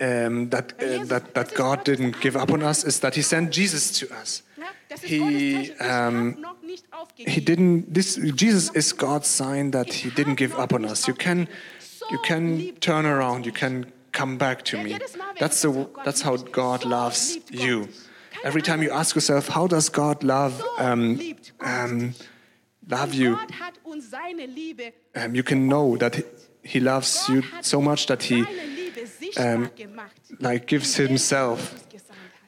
um, 0.00 0.50
that, 0.50 0.72
uh, 0.82 1.04
that, 1.04 1.34
that 1.34 1.54
God 1.54 1.84
didn't 1.84 2.20
give 2.20 2.36
up 2.36 2.50
on 2.50 2.62
us 2.62 2.84
is 2.84 3.00
that 3.00 3.14
He 3.14 3.22
sent 3.22 3.52
Jesus 3.52 3.96
to 3.98 4.12
us. 4.14 4.42
He, 5.02 5.72
um, 5.74 6.44
he 7.16 7.40
didn't, 7.40 7.92
this, 7.92 8.16
Jesus 8.16 8.70
is 8.74 8.92
God's 8.92 9.26
sign 9.26 9.70
that 9.72 9.92
He 9.92 10.10
didn't 10.10 10.36
give 10.36 10.54
up 10.54 10.72
on 10.72 10.84
us. 10.84 11.08
You 11.08 11.14
can, 11.14 11.48
you 12.10 12.18
can 12.18 12.74
turn 12.76 13.06
around, 13.06 13.46
you 13.46 13.52
can 13.52 13.92
come 14.12 14.36
back 14.36 14.62
to 14.66 14.82
me. 14.82 14.98
That's, 15.38 15.62
the, 15.62 15.88
that's 16.04 16.22
how 16.22 16.36
God 16.36 16.84
loves 16.84 17.38
you. 17.50 17.88
Every 18.44 18.62
time 18.62 18.82
you 18.82 18.90
ask 18.90 19.14
yourself, 19.14 19.48
how 19.48 19.66
does 19.66 19.88
God 19.88 20.22
love, 20.22 20.62
um, 20.78 21.20
um, 21.60 22.14
love 22.88 23.14
you? 23.14 23.38
Um, 25.16 25.34
you 25.34 25.42
can 25.42 25.68
know 25.68 25.96
that 25.96 26.24
He 26.62 26.80
loves 26.80 27.28
you 27.28 27.42
so 27.62 27.80
much 27.80 28.06
that 28.06 28.22
He 28.22 28.44
um, 29.38 29.70
like 30.40 30.66
gives 30.66 30.96
Himself, 30.96 31.86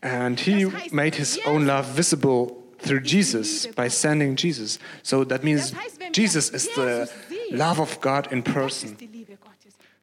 and 0.02 0.38
He 0.38 0.64
made 0.92 1.16
His 1.16 1.38
own 1.46 1.66
love 1.66 1.86
visible 1.86 2.62
through 2.78 3.00
Jesus 3.00 3.66
by 3.66 3.88
sending 3.88 4.36
Jesus. 4.36 4.78
So 5.02 5.24
that 5.24 5.42
means 5.42 5.74
Jesus 6.12 6.50
is 6.50 6.68
the 6.74 7.10
love 7.50 7.80
of 7.80 8.00
God 8.00 8.30
in 8.32 8.42
person. 8.42 8.96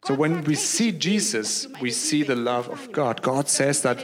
So 0.05 0.13
when 0.13 0.43
we 0.43 0.55
see 0.55 0.91
Jesus, 0.91 1.67
we 1.79 1.91
see 1.91 2.23
the 2.23 2.35
love 2.35 2.67
of 2.69 2.91
God. 2.91 3.21
God 3.21 3.47
says 3.47 3.81
that 3.83 4.03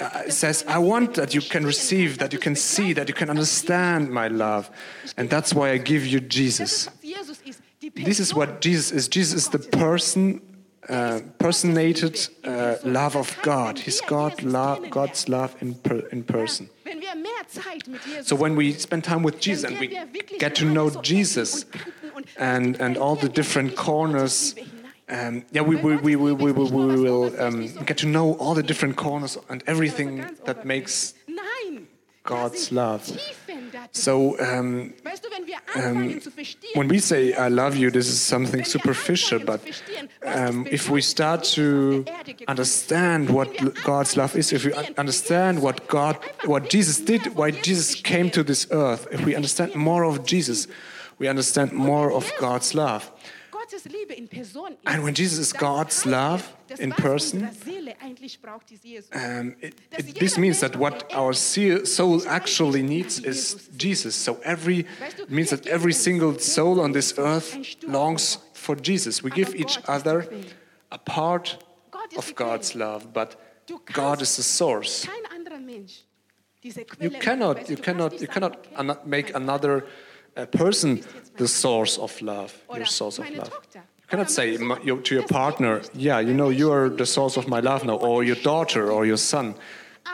uh, 0.00 0.30
says, 0.30 0.64
I 0.68 0.78
want 0.78 1.14
that 1.14 1.34
you 1.34 1.40
can 1.40 1.66
receive, 1.66 2.18
that 2.18 2.32
you 2.32 2.38
can 2.38 2.56
see, 2.56 2.92
that 2.92 3.08
you 3.08 3.14
can 3.14 3.28
understand 3.28 4.10
my 4.10 4.28
love. 4.28 4.70
And 5.16 5.28
that's 5.28 5.52
why 5.52 5.70
I 5.70 5.78
give 5.78 6.06
you 6.06 6.20
Jesus. 6.20 6.88
This 7.94 8.20
is 8.20 8.34
what 8.34 8.60
Jesus 8.60 8.92
is. 8.92 9.08
Jesus 9.08 9.44
is 9.44 9.48
the 9.48 9.58
person, 9.58 10.40
uh, 10.88 11.20
personated 11.38 12.28
uh, 12.44 12.76
love 12.84 13.16
of 13.16 13.36
God. 13.42 13.78
He's 13.78 14.00
God, 14.00 14.42
lo 14.42 14.84
God's 14.90 15.28
love 15.28 15.54
in, 15.60 15.74
per 15.74 16.00
in 16.10 16.24
person. 16.24 16.68
So 18.22 18.36
when 18.36 18.56
we 18.56 18.72
spend 18.72 19.04
time 19.04 19.22
with 19.22 19.40
Jesus 19.40 19.64
and 19.64 19.78
we 19.78 19.88
get 20.38 20.54
to 20.56 20.64
know 20.64 20.90
Jesus 21.02 21.64
and, 22.36 22.80
and 22.80 22.96
all 22.96 23.16
the 23.16 23.28
different 23.28 23.76
corners 23.76 24.54
um, 25.08 25.44
yeah, 25.50 25.60
we, 25.60 25.76
we, 25.76 25.96
we, 25.96 26.16
we, 26.16 26.32
we, 26.32 26.52
we 26.52 26.62
will 26.62 27.38
um, 27.38 27.66
get 27.84 27.98
to 27.98 28.06
know 28.06 28.32
all 28.34 28.54
the 28.54 28.62
different 28.62 28.96
corners 28.96 29.36
and 29.50 29.62
everything 29.66 30.24
that 30.46 30.64
makes 30.64 31.12
God's 32.24 32.70
love. 32.72 33.04
So, 33.92 34.38
um, 34.40 34.94
um, 35.74 36.20
when 36.74 36.88
we 36.88 36.98
say 36.98 37.32
I 37.34 37.48
love 37.48 37.76
you, 37.76 37.90
this 37.90 38.08
is 38.08 38.20
something 38.20 38.64
superficial, 38.64 39.40
but 39.40 39.60
um, 40.24 40.66
if 40.70 40.88
we 40.88 41.00
start 41.02 41.44
to 41.44 42.04
understand 42.48 43.30
what 43.30 43.48
God's 43.82 44.16
love 44.16 44.36
is, 44.36 44.52
if 44.52 44.64
we 44.64 44.72
understand 44.96 45.62
what 45.62 45.88
God, 45.88 46.16
what 46.44 46.70
Jesus 46.70 46.98
did, 46.98 47.34
why 47.34 47.50
Jesus 47.50 47.94
came 47.94 48.30
to 48.30 48.42
this 48.42 48.66
earth, 48.70 49.08
if 49.10 49.24
we 49.24 49.34
understand 49.34 49.74
more 49.74 50.04
of 50.04 50.24
Jesus, 50.24 50.68
we 51.18 51.28
understand 51.28 51.72
more 51.72 52.12
of 52.12 52.32
God's 52.38 52.74
love. 52.74 53.11
And 54.86 55.02
when 55.02 55.14
Jesus 55.14 55.38
is 55.38 55.52
God's 55.52 56.04
love 56.06 56.54
in 56.78 56.92
person, 56.92 57.44
um, 59.12 59.56
it, 59.60 59.74
it, 59.92 60.18
this 60.18 60.38
means 60.38 60.60
that 60.60 60.76
what 60.76 61.10
our 61.14 61.32
soul 61.32 62.28
actually 62.28 62.82
needs 62.82 63.18
is 63.20 63.68
Jesus. 63.76 64.14
So 64.14 64.40
every 64.44 64.86
means 65.28 65.50
that 65.50 65.66
every 65.66 65.92
single 65.92 66.38
soul 66.38 66.80
on 66.80 66.92
this 66.92 67.14
earth 67.18 67.56
longs 67.82 68.38
for 68.52 68.76
Jesus. 68.76 69.22
We 69.22 69.30
give 69.30 69.54
each 69.54 69.78
other 69.88 70.28
a 70.90 70.98
part 70.98 71.62
of 72.16 72.34
God's 72.34 72.74
love, 72.74 73.12
but 73.12 73.36
God 73.92 74.22
is 74.22 74.36
the 74.36 74.42
source. 74.42 75.06
You 77.00 77.10
cannot, 77.10 77.68
you 77.68 77.76
cannot, 77.76 78.20
you 78.20 78.28
cannot 78.28 79.06
make 79.06 79.34
another 79.34 79.86
uh, 80.36 80.46
person 80.46 81.02
the 81.36 81.48
source 81.48 81.98
of 81.98 82.20
love, 82.22 82.54
your 82.74 82.84
source 82.84 83.18
of 83.18 83.30
love. 83.30 83.52
You 83.74 83.80
cannot 84.08 84.30
say 84.30 84.56
to 84.56 85.14
your 85.14 85.26
partner, 85.26 85.82
yeah, 85.94 86.20
you 86.20 86.34
know, 86.34 86.50
you 86.50 86.70
are 86.70 86.88
the 86.88 87.06
source 87.06 87.36
of 87.36 87.48
my 87.48 87.60
love 87.60 87.84
now, 87.84 87.96
or 87.96 88.24
your 88.24 88.36
daughter 88.36 88.90
or 88.90 89.06
your 89.06 89.16
son. 89.16 89.54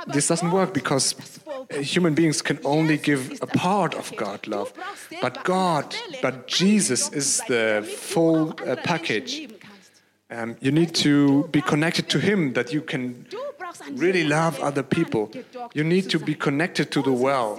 This 0.07 0.29
doesn't 0.29 0.51
work 0.53 0.73
because 0.73 1.15
human 1.71 2.15
beings 2.15 2.41
can 2.43 2.59
only 2.65 2.97
give 2.97 3.39
a 3.43 3.47
part 3.47 3.95
of 3.95 4.15
God 4.17 4.47
love. 4.47 4.73
But 5.21 5.45
God, 5.45 5.95
but 6.23 6.47
Jesus 6.47 7.11
is 7.13 7.43
the 7.49 7.87
full 7.87 8.55
uh, 8.67 8.77
package. 8.77 9.49
Um, 10.31 10.57
you 10.61 10.71
need 10.71 10.95
to 10.97 11.49
be 11.49 11.63
connected 11.63 12.09
to 12.11 12.19
Him 12.19 12.53
that 12.53 12.73
you 12.73 12.83
can 12.83 13.27
really 13.93 14.25
love 14.25 14.61
other 14.61 14.83
people. 14.83 15.31
You 15.75 15.85
need 15.85 16.11
to 16.11 16.19
be 16.19 16.35
connected 16.35 16.91
to 16.93 17.03
the 17.03 17.13
well. 17.13 17.59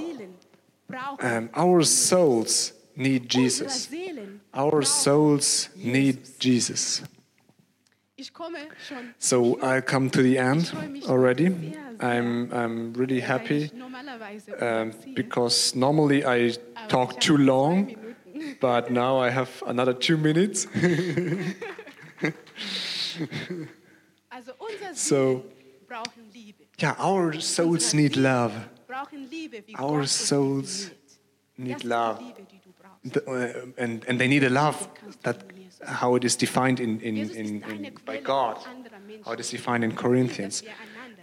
Um, 1.19 1.49
our 1.55 1.83
souls 1.83 2.73
need 2.99 3.29
Jesus. 3.29 3.89
Our 4.53 4.83
souls 4.83 5.69
need 5.75 6.17
Jesus. 6.39 7.01
So 9.17 9.61
I 9.63 9.79
come 9.81 10.09
to 10.09 10.21
the 10.21 10.37
end 10.37 10.71
already. 11.07 11.73
I'm, 12.01 12.51
I'm 12.51 12.93
really 12.93 13.21
happy 13.21 13.71
um, 14.59 14.93
because 15.15 15.73
normally 15.75 16.25
I 16.25 16.51
talk 16.89 17.19
too 17.19 17.37
long, 17.37 17.95
but 18.61 18.91
now 18.91 19.19
I 19.19 19.29
have 19.29 19.63
another 19.65 19.93
two 19.93 20.17
minutes. 20.17 20.67
So- 24.93 25.43
Seelen 25.43 25.43
brauchen 25.87 26.29
Liebe. 26.33 26.63
yeah, 26.77 26.95
our 26.99 27.39
souls 27.41 27.93
need 27.93 28.15
love. 28.15 28.53
Brauchen 28.87 29.29
Liebe, 29.29 29.63
wie 29.65 29.75
Our 29.77 30.05
souls. 30.05 30.91
Need 31.57 31.73
Das 31.73 31.77
ist 31.77 31.83
die 31.83 31.87
love. 31.87 32.19
Liebe, 33.03 33.13
die 33.13 33.19
du 33.19 33.21
brauchst. 33.21 33.25
The- 33.25 33.25
uh, 33.27 33.83
and, 33.83 34.05
and 34.07 34.19
they 34.19 34.27
need 34.27 34.43
a 34.43 34.49
love 34.49 34.89
that 35.23 35.37
how 35.85 36.15
it 36.15 36.23
is 36.23 36.35
defined 36.35 36.79
in, 36.79 36.99
in, 37.01 37.17
in, 37.17 37.63
in, 37.63 37.93
by 38.05 38.17
God, 38.17 38.57
how 39.25 39.33
it 39.33 39.39
is 39.39 39.49
defined 39.49 39.83
in 39.83 39.95
Corinthians. 39.95 40.63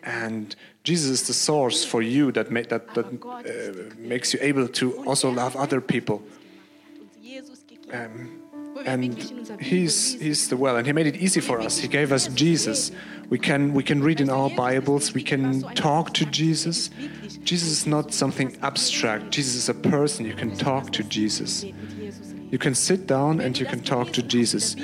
And 0.03 0.55
Jesus 0.85 1.11
is 1.11 1.27
the 1.27 1.35
source 1.35 1.85
for 1.85 2.01
you 2.01 2.31
that, 2.33 2.51
ma- 2.51 2.63
that, 2.69 2.95
that 2.95 3.07
uh, 3.07 3.11
ist 3.11 3.11
die 3.11 3.19
Quelle. 3.19 3.97
makes 3.99 4.33
you 4.33 4.41
able 4.41 4.69
to 4.69 5.05
also 5.05 5.29
er 5.29 5.35
love 5.35 5.57
other 5.57 5.81
people. 5.81 6.23
hat 6.23 7.01
uns 7.01 7.17
Jesus 7.21 7.67
gegeben. 7.67 7.93
Um, 7.93 8.43
and 8.85 9.03
wirklich 9.03 9.31
in 9.31 9.39
unserer 9.39 9.57
Bibel 9.57 9.69
he's, 9.69 10.15
he's 10.21 10.49
the 10.49 10.57
well, 10.57 10.77
and 10.77 10.87
he 10.87 10.93
made 10.93 11.07
it 11.07 11.17
easy 11.17 11.41
for 11.41 11.61
us. 11.61 11.79
He 11.79 11.89
gave 11.89 12.13
us 12.13 12.29
Jesus. 12.35 12.93
We 13.31 13.39
can, 13.39 13.75
we 13.75 13.83
can 13.83 14.03
read 14.03 14.21
in 14.21 14.31
our 14.31 14.51
Bibles, 14.51 15.15
we 15.15 15.23
can 15.25 15.63
talk 15.75 16.15
to 16.15 16.25
Jesus. 16.27 16.91
Jesus 17.47 17.69
is 17.69 17.87
not 17.87 18.13
something 18.13 18.57
abstract, 18.63 19.31
Jesus 19.31 19.55
is 19.55 19.69
a 19.69 19.75
person. 19.75 20.27
You 20.27 20.35
can 20.35 20.57
talk 20.57 20.91
to 20.93 21.05
Jesus. 21.05 21.65
You 22.51 22.59
can 22.59 22.75
sit 22.75 23.07
down 23.07 23.41
and 23.41 23.57
you 23.59 23.67
can 23.67 23.83
talk 23.83 24.13
to 24.15 24.23
Jesus. 24.23 24.75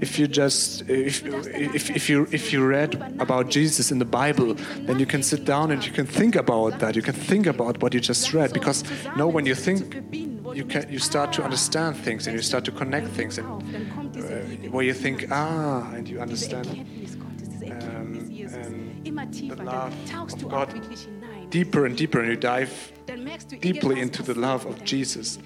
If 0.00 0.18
you 0.18 0.28
just 0.28 0.82
if, 0.88 1.24
if, 1.24 1.90
if 1.90 2.08
you 2.08 2.28
if 2.30 2.52
you 2.52 2.64
read 2.64 2.94
about 3.18 3.50
Jesus 3.50 3.90
in 3.90 3.98
the 3.98 4.04
Bible, 4.04 4.54
then 4.86 5.00
you 5.00 5.06
can 5.06 5.22
sit 5.22 5.44
down 5.44 5.72
and 5.72 5.84
you 5.84 5.90
can 5.92 6.06
think 6.06 6.36
about 6.36 6.78
that. 6.78 6.94
You 6.94 7.02
can 7.02 7.14
think 7.14 7.46
about 7.46 7.82
what 7.82 7.92
you 7.92 8.00
just 8.00 8.32
read 8.32 8.52
because 8.52 8.84
you 9.04 9.16
know 9.16 9.26
when 9.26 9.44
you 9.44 9.56
think 9.56 9.94
you 10.54 10.64
can 10.64 10.86
you 10.92 11.00
start 11.00 11.32
to 11.34 11.42
understand 11.42 11.96
things 11.96 12.26
and 12.26 12.36
you 12.36 12.42
start 12.42 12.64
to 12.64 12.72
connect 12.72 13.08
things 13.08 13.38
and 13.38 13.48
uh, 13.48 14.70
where 14.70 14.84
you 14.84 14.94
think 14.94 15.26
ah 15.30 15.90
and 15.94 16.08
you 16.08 16.20
understand 16.20 16.66
um, 16.68 18.28
Jesus. 18.28 18.66
um, 18.66 18.92
the 19.48 19.62
love 19.62 19.94
of 20.32 20.48
God. 20.48 20.68
Deeper 21.52 21.84
and 21.86 21.98
deeper 21.98 22.20
and 22.20 22.28
you 22.30 22.36
dive 22.36 22.70
Dann 23.06 23.24
merkst 23.24 23.52
du, 23.52 23.56
deeply 23.56 24.00
into 24.00 24.22
the 24.22 24.32
love 24.38 24.66
of 24.66 24.76
Jesus. 24.84 25.38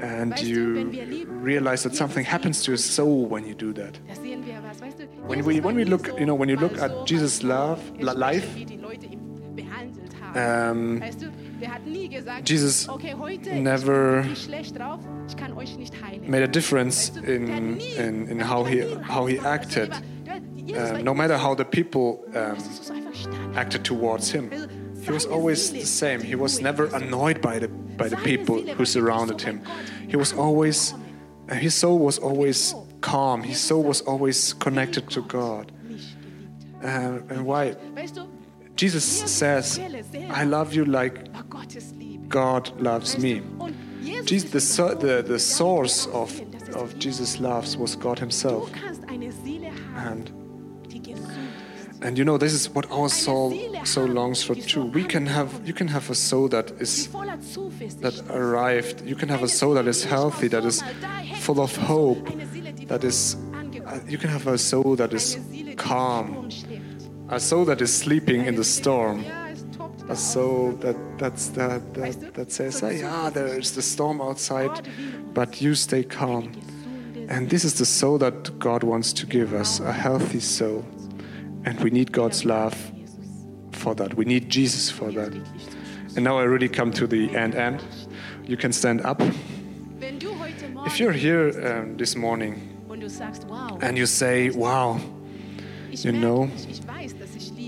And 0.00 0.38
you 0.40 0.74
wenn 0.76 0.92
wir 0.92 1.04
lieben, 1.06 1.42
realize 1.42 1.82
that 1.82 1.96
something 1.96 2.24
happens 2.24 2.62
to 2.62 2.70
your 2.70 2.78
soul 2.78 3.28
when 3.28 3.44
you 3.44 3.54
do 3.54 3.72
that. 3.72 3.98
Da 4.06 4.14
sehen 4.14 4.46
wir 4.46 4.62
was, 4.62 4.80
weißt 4.80 5.00
du? 5.00 5.04
When 5.28 5.44
we- 5.44 5.62
when 5.62 5.76
we 5.76 5.84
look- 5.84 6.08
you 6.18 6.24
know, 6.24 6.38
when 6.38 6.48
you 6.48 6.56
look 6.56 6.80
at 6.80 6.92
Jesus' 7.10 7.42
love- 7.42 7.80
life, 8.00 8.46
wie 8.54 8.64
die 8.64 8.76
Leute 8.76 9.06
ihn 9.06 9.18
behandelt 9.56 10.12
haben. 10.20 10.94
Um, 10.94 11.00
weißt 11.00 11.22
du, 11.22 11.32
der 11.60 11.74
hat 11.74 11.84
nie 11.84 12.08
gesagt, 12.08 12.48
Jesus 12.48 12.86
never 12.86 13.30
ich 13.30 13.42
bin 13.42 13.64
wirklich 14.28 14.44
schlecht 14.44 14.78
drauf, 14.78 15.00
ich 15.28 15.36
kann 15.36 15.52
euch 15.54 15.76
nicht 15.76 15.94
heilen. 16.00 16.30
made 16.30 16.44
a 16.44 16.46
difference 16.46 17.10
Weißt 17.10 17.16
du, 17.16 17.22
der 17.22 17.54
hat 17.54 17.58
in, 17.58 17.80
in, 17.80 18.26
in 18.28 18.48
how 18.48 18.68
he, 18.68 18.84
how 19.08 19.28
he 19.28 19.40
acted, 19.40 19.90
weißt 19.90 20.00
du, 20.00 20.24
der- 20.30 20.40
Jesus 20.64 20.90
war 20.92 20.98
um, 21.00 21.04
no 21.04 21.14
matter 21.14 21.42
how 21.42 21.56
the 21.58 21.64
people 21.64 22.24
um, 22.28 22.34
Weißt 22.56 22.68
du, 22.68 22.84
so 22.84 22.92
einfach 22.92 23.14
stand. 23.14 23.56
acted 23.56 23.82
towards 23.82 24.30
him. 24.30 24.48
He 25.08 25.14
was 25.14 25.24
always 25.26 25.72
the 25.72 25.84
same. 25.84 26.20
He 26.20 26.34
was 26.34 26.60
never 26.60 26.84
annoyed 26.94 27.40
by 27.40 27.58
the 27.58 27.68
by 27.68 28.08
the 28.08 28.16
people 28.18 28.60
who 28.60 28.84
surrounded 28.84 29.40
him. 29.40 29.62
He 30.06 30.16
was 30.16 30.32
always, 30.34 30.94
his 31.50 31.74
soul 31.74 31.98
was 31.98 32.18
always 32.18 32.74
calm. 33.00 33.42
His 33.42 33.58
soul 33.58 33.82
was 33.84 34.02
always 34.02 34.52
connected 34.52 35.08
to 35.10 35.22
God. 35.22 35.72
Uh, 36.84 37.20
and 37.32 37.46
why? 37.46 37.74
Jesus 38.76 39.04
says, 39.04 39.80
"I 40.30 40.44
love 40.44 40.74
you 40.74 40.84
like. 40.84 41.16
God 42.28 42.70
loves 42.78 43.18
me." 43.18 43.42
Jesus 44.24 44.76
the, 44.76 44.94
the, 44.94 45.22
the 45.22 45.38
source 45.38 46.06
of, 46.08 46.30
of 46.74 46.98
Jesus. 46.98 47.40
love 47.40 47.74
was 47.76 47.96
God 47.96 48.18
Himself. 48.18 48.70
And. 49.96 50.37
And 52.00 52.16
you 52.16 52.24
know 52.24 52.38
this 52.38 52.52
is 52.52 52.70
what 52.70 52.90
our 52.90 53.08
soul 53.08 53.52
so 53.84 54.04
longs 54.04 54.42
for 54.42 54.54
too. 54.54 54.84
We 54.84 55.04
can 55.04 55.26
have 55.26 55.50
you 55.66 55.74
can 55.74 55.88
have 55.88 56.10
a 56.10 56.14
soul 56.14 56.48
that 56.48 56.70
is 56.80 57.08
that 58.00 58.22
arrived. 58.30 59.06
You 59.06 59.16
can 59.16 59.28
have 59.28 59.42
a 59.42 59.48
soul 59.48 59.74
that 59.74 59.86
is 59.86 60.04
healthy, 60.04 60.48
that 60.48 60.64
is 60.64 60.82
full 61.40 61.60
of 61.60 61.74
hope. 61.76 62.28
That 62.86 63.04
is 63.04 63.36
uh, 63.86 64.00
you 64.06 64.18
can 64.18 64.30
have 64.30 64.46
a 64.46 64.58
soul 64.58 64.96
that 64.96 65.12
is 65.12 65.38
calm. 65.76 66.48
A 67.30 67.40
soul 67.40 67.64
that 67.66 67.80
is 67.80 67.92
sleeping 67.92 68.46
in 68.46 68.54
the 68.54 68.64
storm. 68.64 69.24
A 70.08 70.16
soul 70.16 70.72
that 70.80 70.96
that's 71.18 71.48
that 71.48 71.94
that, 71.94 72.34
that 72.34 72.52
says, 72.52 72.78
so 72.78 72.86
"Ah, 72.86 72.90
yeah, 72.90 73.30
there 73.30 73.58
is 73.58 73.74
the 73.74 73.82
storm 73.82 74.20
outside, 74.22 74.88
but 75.34 75.60
you 75.60 75.74
stay 75.74 76.02
calm." 76.04 76.52
And 77.28 77.50
this 77.50 77.64
is 77.64 77.74
the 77.74 77.84
soul 77.84 78.16
that 78.18 78.58
God 78.58 78.82
wants 78.82 79.12
to 79.12 79.26
give 79.26 79.52
us, 79.52 79.80
a 79.80 79.92
healthy 79.92 80.40
soul. 80.40 80.82
And 81.64 81.80
we 81.80 81.90
need 81.90 82.12
God's 82.12 82.44
love 82.44 82.74
for 83.72 83.94
that. 83.94 84.14
We 84.14 84.24
need 84.24 84.48
Jesus 84.48 84.90
for 84.90 85.10
that. 85.12 85.32
And 86.14 86.24
now 86.24 86.38
I 86.38 86.44
really 86.44 86.68
come 86.68 86.92
to 86.92 87.06
the 87.06 87.34
end 87.36 87.54
end. 87.54 87.84
You 88.44 88.56
can 88.56 88.72
stand 88.72 89.02
up. 89.02 89.22
If 90.86 90.98
you're 90.98 91.12
here 91.12 91.48
um, 91.66 91.96
this 91.96 92.16
morning 92.16 92.54
and 93.80 93.98
you 93.98 94.06
say, 94.06 94.50
wow, 94.50 95.00
you 95.90 96.12
know, 96.12 96.50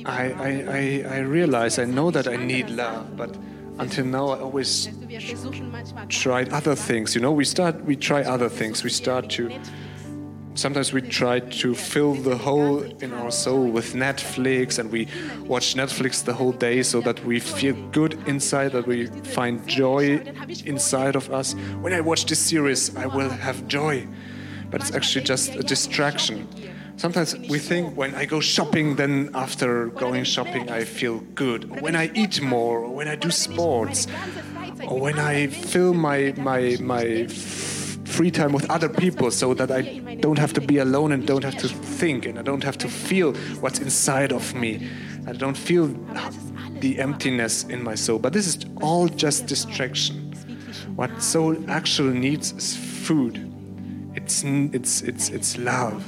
I. 0.07 0.33
I, 0.33 0.65
I, 0.69 1.17
I 1.17 1.19
realize, 1.19 1.79
I 1.79 1.85
know 1.85 2.11
that 2.11 2.27
I 2.27 2.37
need 2.37 2.71
love, 2.71 3.17
but 3.17 3.37
until 3.79 4.05
now 4.07 4.29
I 4.29 4.39
always 4.41 4.89
tried 6.09 6.49
other 6.51 6.75
things. 6.75 7.15
You 7.15 7.21
know, 7.21 7.33
we 7.33 7.45
start, 7.45 7.85
we 7.85 7.97
try 7.97 8.23
other 8.23 8.49
things. 8.49 8.83
We 8.85 8.91
start 8.91 9.29
to, 9.31 9.51
sometimes 10.61 10.93
we 10.93 11.01
try 11.01 11.41
to 11.41 11.75
fill 11.75 12.13
the 12.15 12.37
hole 12.37 12.83
in 13.01 13.15
our 13.15 13.31
soul 13.31 13.67
with 13.67 13.95
Netflix 13.95 14.79
and 14.79 14.93
we 14.93 15.09
watch 15.47 15.75
Netflix 15.75 16.23
the 16.23 16.35
whole 16.35 16.53
day 16.53 16.83
so 16.83 17.01
that 17.01 17.25
we 17.25 17.41
feel 17.41 17.75
good 17.93 18.13
inside, 18.29 18.73
that 18.73 18.87
we 18.87 19.07
find 19.07 19.67
joy 19.67 20.21
inside 20.67 21.17
of 21.17 21.33
us. 21.33 21.55
When 21.81 21.95
I 21.95 22.03
watch 22.03 22.27
this 22.27 22.39
series, 22.39 22.95
I 22.95 23.07
will 23.07 23.31
have 23.31 23.67
joy. 23.69 24.07
But 24.71 24.83
it's 24.83 24.93
actually 24.93 25.25
just 25.25 25.55
a 25.55 25.63
distraction. 25.63 26.47
Sometimes 26.97 27.35
we 27.49 27.59
think 27.59 27.97
when 27.97 28.15
I 28.15 28.27
go 28.27 28.41
shopping, 28.41 28.97
then 28.97 29.31
after 29.33 29.87
going 29.87 30.25
shopping, 30.25 30.71
I 30.71 30.85
feel 30.85 31.21
good. 31.35 31.81
When 31.81 31.97
I 31.97 32.11
eat 32.15 32.43
more, 32.43 32.81
or 32.81 32.95
when 32.95 33.09
I 33.09 33.17
do 33.17 33.31
sports, 33.31 34.07
or 34.87 35.01
when 35.01 35.19
I 35.19 35.47
fill 35.47 35.95
my 35.95 36.35
my 36.37 36.77
my 36.79 37.27
free 38.11 38.31
time 38.31 38.53
with 38.53 38.69
other 38.71 38.89
people, 38.89 39.31
so 39.31 39.55
that 39.55 39.71
I 39.71 39.83
don't 40.21 40.39
have 40.39 40.53
to 40.55 40.61
be 40.61 40.79
alone 40.79 41.13
and 41.13 41.27
don't 41.27 41.45
have 41.45 41.57
to 41.59 41.69
think 41.69 42.27
and 42.27 42.39
I 42.39 42.43
don't 42.43 42.65
have 42.65 42.79
to 42.79 42.89
feel 42.89 43.35
what's 43.61 43.79
inside 43.79 44.33
of 44.33 44.55
me. 44.55 44.89
I 45.27 45.33
don't 45.33 45.57
feel 45.57 45.89
the 46.81 46.99
emptiness 46.99 47.65
in 47.65 47.83
my 47.83 47.95
soul. 47.95 48.19
But 48.19 48.33
this 48.33 48.47
is 48.47 48.59
all 48.81 49.09
just 49.09 49.47
distraction. 49.47 50.33
What 50.97 51.23
soul 51.23 51.57
actually 51.71 52.19
needs 52.19 52.53
is 52.53 52.77
food. 52.77 53.47
It's 54.15 54.43
it's 54.45 55.03
it's 55.03 55.31
it's 55.31 55.57
love. 55.57 56.05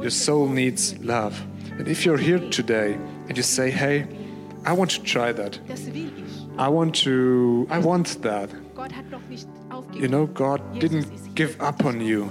Your 0.00 0.10
soul 0.10 0.48
needs 0.48 0.98
love. 0.98 1.40
And 1.78 1.88
if 1.88 2.04
you're 2.04 2.18
here 2.18 2.40
today 2.50 2.94
and 3.28 3.36
you 3.36 3.42
say, 3.42 3.70
"Hey, 3.70 4.06
I 4.64 4.72
want 4.72 4.90
to 4.92 5.02
try 5.02 5.32
that. 5.32 5.60
Das 5.68 5.86
will 5.86 5.96
ich. 5.96 6.58
I 6.58 6.68
want 6.68 6.94
to 7.04 7.66
I 7.70 7.78
want 7.78 8.22
that." 8.22 8.50
Gott 9.76 9.90
hat 9.90 9.90
doch 9.90 9.92
nicht 9.92 10.00
aufgegeben. 10.00 10.02
You 10.02 10.08
know, 10.08 10.26
God 10.26 10.60
didn't 10.80 11.34
give 11.34 11.56
up 11.60 11.84
on 11.84 12.00
you. 12.00 12.30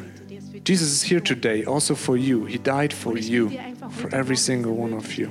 Jesus 0.64 0.92
is 0.92 1.04
here 1.04 1.22
today 1.22 1.64
also 1.66 1.96
for 1.96 2.18
you. 2.18 2.46
He 2.46 2.58
died 2.58 2.92
for 2.92 3.18
you, 3.18 3.52
for 3.92 4.14
every 4.14 4.36
single 4.36 4.74
one 4.74 4.94
of 4.94 5.18
you. 5.18 5.30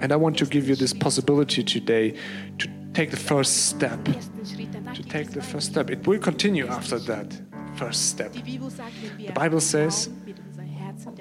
And 0.00 0.12
I 0.12 0.16
want 0.16 0.38
to 0.38 0.46
give 0.46 0.68
you 0.68 0.76
this 0.76 0.92
possibility 0.92 1.62
today 1.62 2.14
to 2.58 2.68
take 2.92 3.10
the 3.10 3.16
first 3.16 3.66
step. 3.68 4.02
To 4.94 5.02
take 5.02 5.30
the 5.32 5.42
first 5.42 5.66
step. 5.72 5.90
It 5.90 6.06
will 6.06 6.18
continue 6.18 6.66
after 6.66 6.98
that 7.00 7.38
first 7.76 8.08
step. 8.08 8.32
The 8.32 9.32
Bible 9.34 9.60
says, 9.60 10.08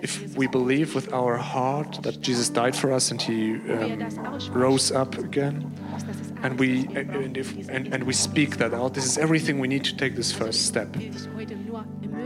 If 0.02 0.38
we 0.38 0.48
believe 0.48 0.94
with 0.94 1.14
our 1.14 1.38
heart 1.38 2.00
that 2.04 2.22
Jesus 2.22 2.50
died 2.50 2.76
for 2.76 2.92
us 2.92 3.12
and 3.12 3.22
he 3.22 3.56
um, 3.72 4.10
rose 4.52 4.92
up 4.92 5.18
again, 5.18 5.72
and 6.44 6.60
we 6.60 6.86
and, 6.96 7.38
if, 7.38 7.70
and, 7.70 7.94
and 7.94 8.04
we 8.04 8.14
speak 8.14 8.58
that 8.58 8.74
out, 8.74 8.94
this 8.94 9.06
is 9.06 9.18
everything 9.18 9.60
we 9.60 9.68
need 9.68 9.84
to 9.86 9.96
take 9.96 10.16
this 10.16 10.32
first 10.32 10.66
step. 10.66 10.96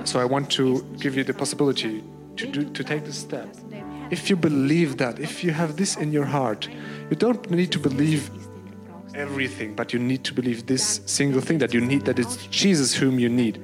So 0.04 0.20
I 0.20 0.26
want 0.26 0.50
to 0.52 0.84
give 1.00 1.16
you 1.16 1.24
the 1.24 1.34
possibility 1.34 2.04
to 2.38 2.48
do 2.48 2.70
to 2.70 2.84
take 2.84 3.06
this 3.06 3.18
step. 3.18 3.48
If 4.10 4.30
you 4.30 4.36
believe 4.36 4.98
that, 4.98 5.20
if 5.20 5.44
you 5.44 5.52
have 5.52 5.78
this 5.78 5.96
in 5.96 6.12
your 6.12 6.26
heart, 6.26 6.68
you 7.10 7.16
don't 7.16 7.50
need 7.52 7.72
to 7.72 7.80
believe 7.80 8.32
everything, 9.14 9.76
but 9.76 9.94
you 9.94 10.00
need 10.00 10.24
to 10.24 10.34
believe 10.34 10.66
this 10.66 11.02
single 11.06 11.42
thing 11.42 11.60
that 11.60 11.74
you 11.74 11.82
need, 11.82 12.06
that 12.06 12.18
it's 12.18 12.38
Jesus 12.48 12.96
whom 12.96 13.20
you 13.20 13.30
need. 13.30 13.64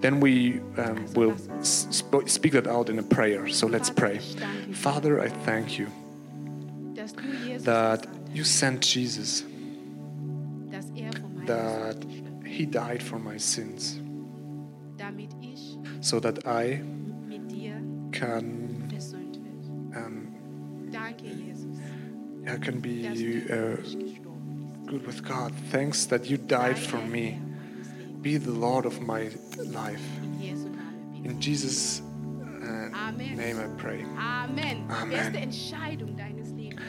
Then 0.00 0.20
we 0.20 0.60
um, 0.76 1.06
will 1.14 1.36
sp- 1.62 2.28
speak 2.28 2.52
that 2.52 2.66
out 2.66 2.88
in 2.88 2.98
a 2.98 3.02
prayer. 3.02 3.48
So 3.48 3.66
let's 3.66 3.90
pray. 3.90 4.18
Father, 4.72 5.20
I 5.20 5.28
thank 5.28 5.78
you 5.78 5.88
that 7.64 8.06
you 8.32 8.44
sent 8.44 8.80
Jesus, 8.82 9.44
that 11.46 11.96
he 12.46 12.66
died 12.66 13.02
for 13.02 13.18
my 13.18 13.36
sins, 13.36 13.98
so 16.00 16.20
that 16.20 16.46
I 16.46 16.82
can 18.12 18.88
um, 19.96 20.34
I 22.46 22.56
can 22.56 22.80
be 22.80 23.06
uh, 23.06 23.76
good 24.86 25.06
with 25.06 25.24
God. 25.24 25.52
Thanks 25.70 26.06
that 26.06 26.30
you 26.30 26.36
died 26.36 26.78
for 26.78 26.98
me. 26.98 27.40
Herr 28.22 28.30
meines 28.30 28.38
Lebens. 28.38 28.38
Be 28.38 28.38
the 28.38 28.50
Lord 28.50 28.86
of 28.86 29.00
my 29.00 29.30
life. 29.58 30.00
In 30.22 30.38
Jesu 30.40 30.68
Namen 30.68 31.12
bitte. 31.12 31.30
In 31.30 31.40
Jesus' 31.40 32.02
uh, 32.62 32.96
Amen. 32.96 33.36
name 33.36 33.58
I 33.58 33.68
pray. 33.76 34.04
Amen. 34.16 34.84
Amen. 34.90 35.10
Beste 35.10 35.38
Entscheidung 35.38 36.16
deines 36.16 36.50
Lebens. 36.50 36.80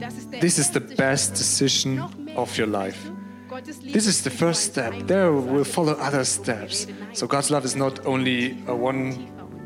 Das 0.00 0.14
ist 0.14 0.32
der 0.32 0.40
This 0.40 0.58
is 0.58 0.70
the 0.70 0.80
best 0.80 1.32
decision 1.32 2.00
of 2.36 2.58
your 2.58 2.66
life. 2.66 2.98
du, 3.06 3.14
Gottes 3.48 3.82
Liebe 3.82 3.92
This 3.92 4.06
is 4.06 4.22
the 4.22 4.30
first 4.30 4.62
step. 4.64 5.06
There 5.06 5.32
will 5.32 5.64
follow 5.64 5.92
other 5.92 6.20
es 6.20 6.32
ist 6.32 6.48
eine 6.48 6.68
steps. 6.68 6.86
So 7.12 7.26
God's 7.26 7.50
love 7.50 7.64
is 7.64 7.76
not 7.76 8.06
only 8.06 8.56
a 8.66 8.72
one, 8.74 9.12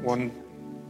one, 0.02 0.30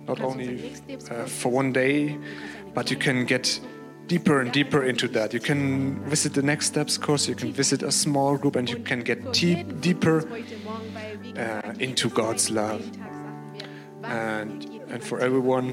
not 0.06 0.20
only 0.20 0.48
unsere 0.48 0.68
Next 0.68 0.84
Steps 0.84 1.10
uh, 1.10 1.26
for 1.26 1.52
one 1.52 1.72
day, 1.72 2.08
Du 2.08 2.20
kannst 2.20 2.56
eine 2.56 2.74
but 2.74 2.90
you 2.90 2.96
can 2.98 3.26
get 3.26 3.60
deeper 4.06 4.40
and 4.40 4.52
deeper 4.52 4.84
into 4.84 5.08
that. 5.08 5.32
You 5.32 5.40
can 5.40 5.98
visit 6.08 6.34
the 6.34 6.42
next 6.42 6.66
steps 6.66 6.98
course. 6.98 7.28
You 7.28 7.34
can 7.34 7.52
visit 7.52 7.82
a 7.82 7.90
small 7.92 8.36
group, 8.36 8.56
and 8.56 8.68
you 8.68 8.76
can 8.78 9.00
get 9.02 9.32
deep, 9.32 9.80
deeper 9.80 10.28
uh, 11.38 11.72
into 11.78 12.08
God's 12.10 12.50
love. 12.50 12.82
And- 14.04 14.70
and 14.90 15.02
for 15.02 15.18
everyone, 15.18 15.72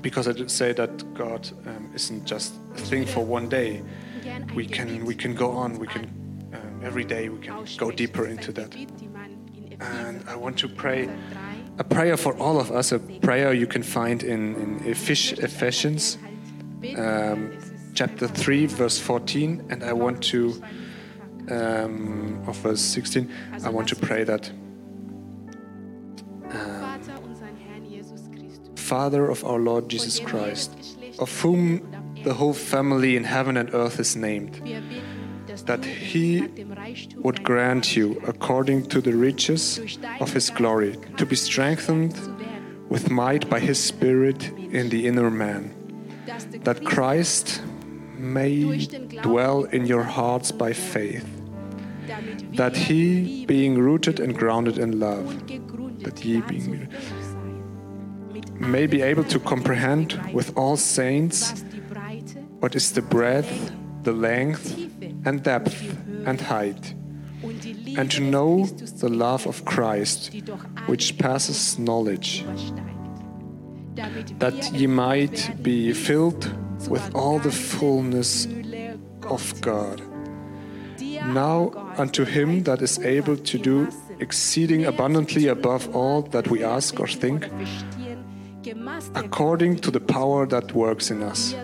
because 0.00 0.26
I 0.26 0.32
did 0.32 0.50
say 0.50 0.72
that 0.72 1.14
God 1.14 1.48
um, 1.66 1.90
isn't 1.94 2.24
just 2.24 2.54
a 2.74 2.78
thing 2.78 3.04
for 3.06 3.24
one 3.24 3.48
day. 3.48 3.82
We 4.54 4.66
can 4.66 5.04
we 5.04 5.14
can 5.14 5.34
go 5.34 5.50
on. 5.50 5.78
We 5.78 5.86
can 5.86 6.04
um, 6.54 6.80
every 6.82 7.04
day 7.04 7.28
we 7.28 7.38
can 7.46 7.66
go 7.76 7.90
deeper 7.90 8.26
into 8.26 8.52
that. 8.52 8.74
And 9.80 10.24
I 10.28 10.34
want 10.36 10.56
to 10.58 10.68
pray 10.68 11.08
a 11.78 11.84
prayer 11.84 12.16
for 12.16 12.34
all 12.38 12.58
of 12.58 12.70
us. 12.70 12.92
A 12.92 12.98
prayer 12.98 13.52
you 13.52 13.66
can 13.66 13.82
find 13.82 14.22
in 14.22 14.54
in 14.56 14.80
Ephes- 14.88 15.38
Ephesians 15.38 16.18
um, 16.96 17.56
chapter 17.94 18.26
three, 18.26 18.66
verse 18.66 18.98
fourteen. 18.98 19.64
And 19.70 19.84
I 19.84 19.92
want 19.92 20.22
to 20.24 20.60
um, 21.50 22.42
of 22.46 22.56
verse 22.58 22.80
sixteen. 22.80 23.30
I 23.64 23.68
want 23.68 23.88
to 23.88 23.96
pray 23.96 24.24
that. 24.24 24.50
Christus, 26.50 27.20
Father 28.74 29.30
of 29.30 29.44
our 29.44 29.58
Lord 29.58 29.88
Jesus 29.88 30.18
Christ, 30.18 30.98
of 31.18 31.40
whom 31.40 31.80
the 32.24 32.34
whole 32.34 32.52
family 32.52 33.16
in 33.16 33.24
heaven 33.24 33.56
and 33.56 33.72
earth 33.72 34.00
is 34.00 34.16
named, 34.16 34.60
that 35.64 35.84
he 35.84 36.48
would 37.16 37.44
grant 37.44 37.96
you, 37.96 38.20
according 38.26 38.86
to 38.86 39.00
the 39.00 39.12
riches 39.12 39.80
of 40.18 40.32
his 40.32 40.50
glory, 40.50 40.96
to 41.16 41.24
be 41.24 41.36
strengthened 41.36 42.18
with 42.88 43.10
might 43.10 43.48
by 43.48 43.60
his 43.60 43.78
Spirit 43.78 44.50
in 44.72 44.88
the 44.88 45.06
inner 45.06 45.30
man, 45.30 45.72
that 46.64 46.84
Christ 46.84 47.62
may 48.18 48.86
dwell 49.22 49.64
in 49.64 49.86
your 49.86 50.02
hearts 50.02 50.52
by 50.52 50.72
faith, 50.72 51.26
that 52.56 52.76
he, 52.76 53.46
being 53.46 53.78
rooted 53.78 54.20
and 54.20 54.34
grounded 54.36 54.78
in 54.78 54.98
love, 55.00 55.26
that 56.02 56.24
ye 56.24 56.40
being- 56.42 56.88
may 58.58 58.86
be 58.86 59.00
able 59.02 59.24
to 59.24 59.38
comprehend 59.38 60.18
with 60.32 60.56
all 60.56 60.76
saints 60.76 61.64
what 62.60 62.74
is 62.76 62.92
the 62.92 63.02
breadth, 63.02 63.72
the 64.02 64.12
length, 64.12 64.76
and 65.24 65.42
depth, 65.42 65.96
and 66.26 66.40
height, 66.42 66.94
and 67.96 68.10
to 68.10 68.20
know 68.20 68.66
the 68.98 69.08
love 69.08 69.46
of 69.46 69.64
Christ, 69.64 70.30
which 70.86 71.16
passes 71.16 71.78
knowledge, 71.78 72.44
that 74.38 74.72
ye 74.72 74.86
might 74.86 75.62
be 75.62 75.92
filled 75.92 76.50
with 76.88 77.14
all 77.14 77.38
the 77.38 77.52
fullness 77.52 78.46
of 79.28 79.60
God. 79.60 80.02
Now 81.26 81.72
unto 81.98 82.24
him 82.24 82.62
that 82.64 82.82
is 82.82 82.98
able 82.98 83.36
to 83.36 83.58
do 83.58 83.88
exceeding 84.20 84.84
abundantly 84.84 85.48
above 85.48 85.94
all 85.94 86.22
that 86.22 86.48
we 86.48 86.62
ask 86.64 86.98
or 87.00 87.06
think, 87.06 87.48
according 89.14 89.76
to 89.76 89.90
the 89.90 90.00
power 90.00 90.46
that 90.46 90.74
works 90.74 91.10
in 91.10 91.22
us. 91.22 91.54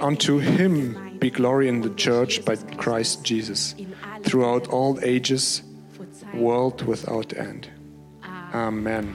Unto 0.00 0.38
him 0.38 1.18
be 1.18 1.30
glory 1.30 1.68
in 1.68 1.80
the 1.80 1.94
church 1.94 2.44
by 2.44 2.56
Christ 2.56 3.24
Jesus, 3.24 3.74
throughout 4.22 4.68
all 4.68 4.98
ages, 5.02 5.62
world 6.34 6.82
without 6.82 7.36
end. 7.36 7.68
Amen. 8.52 9.14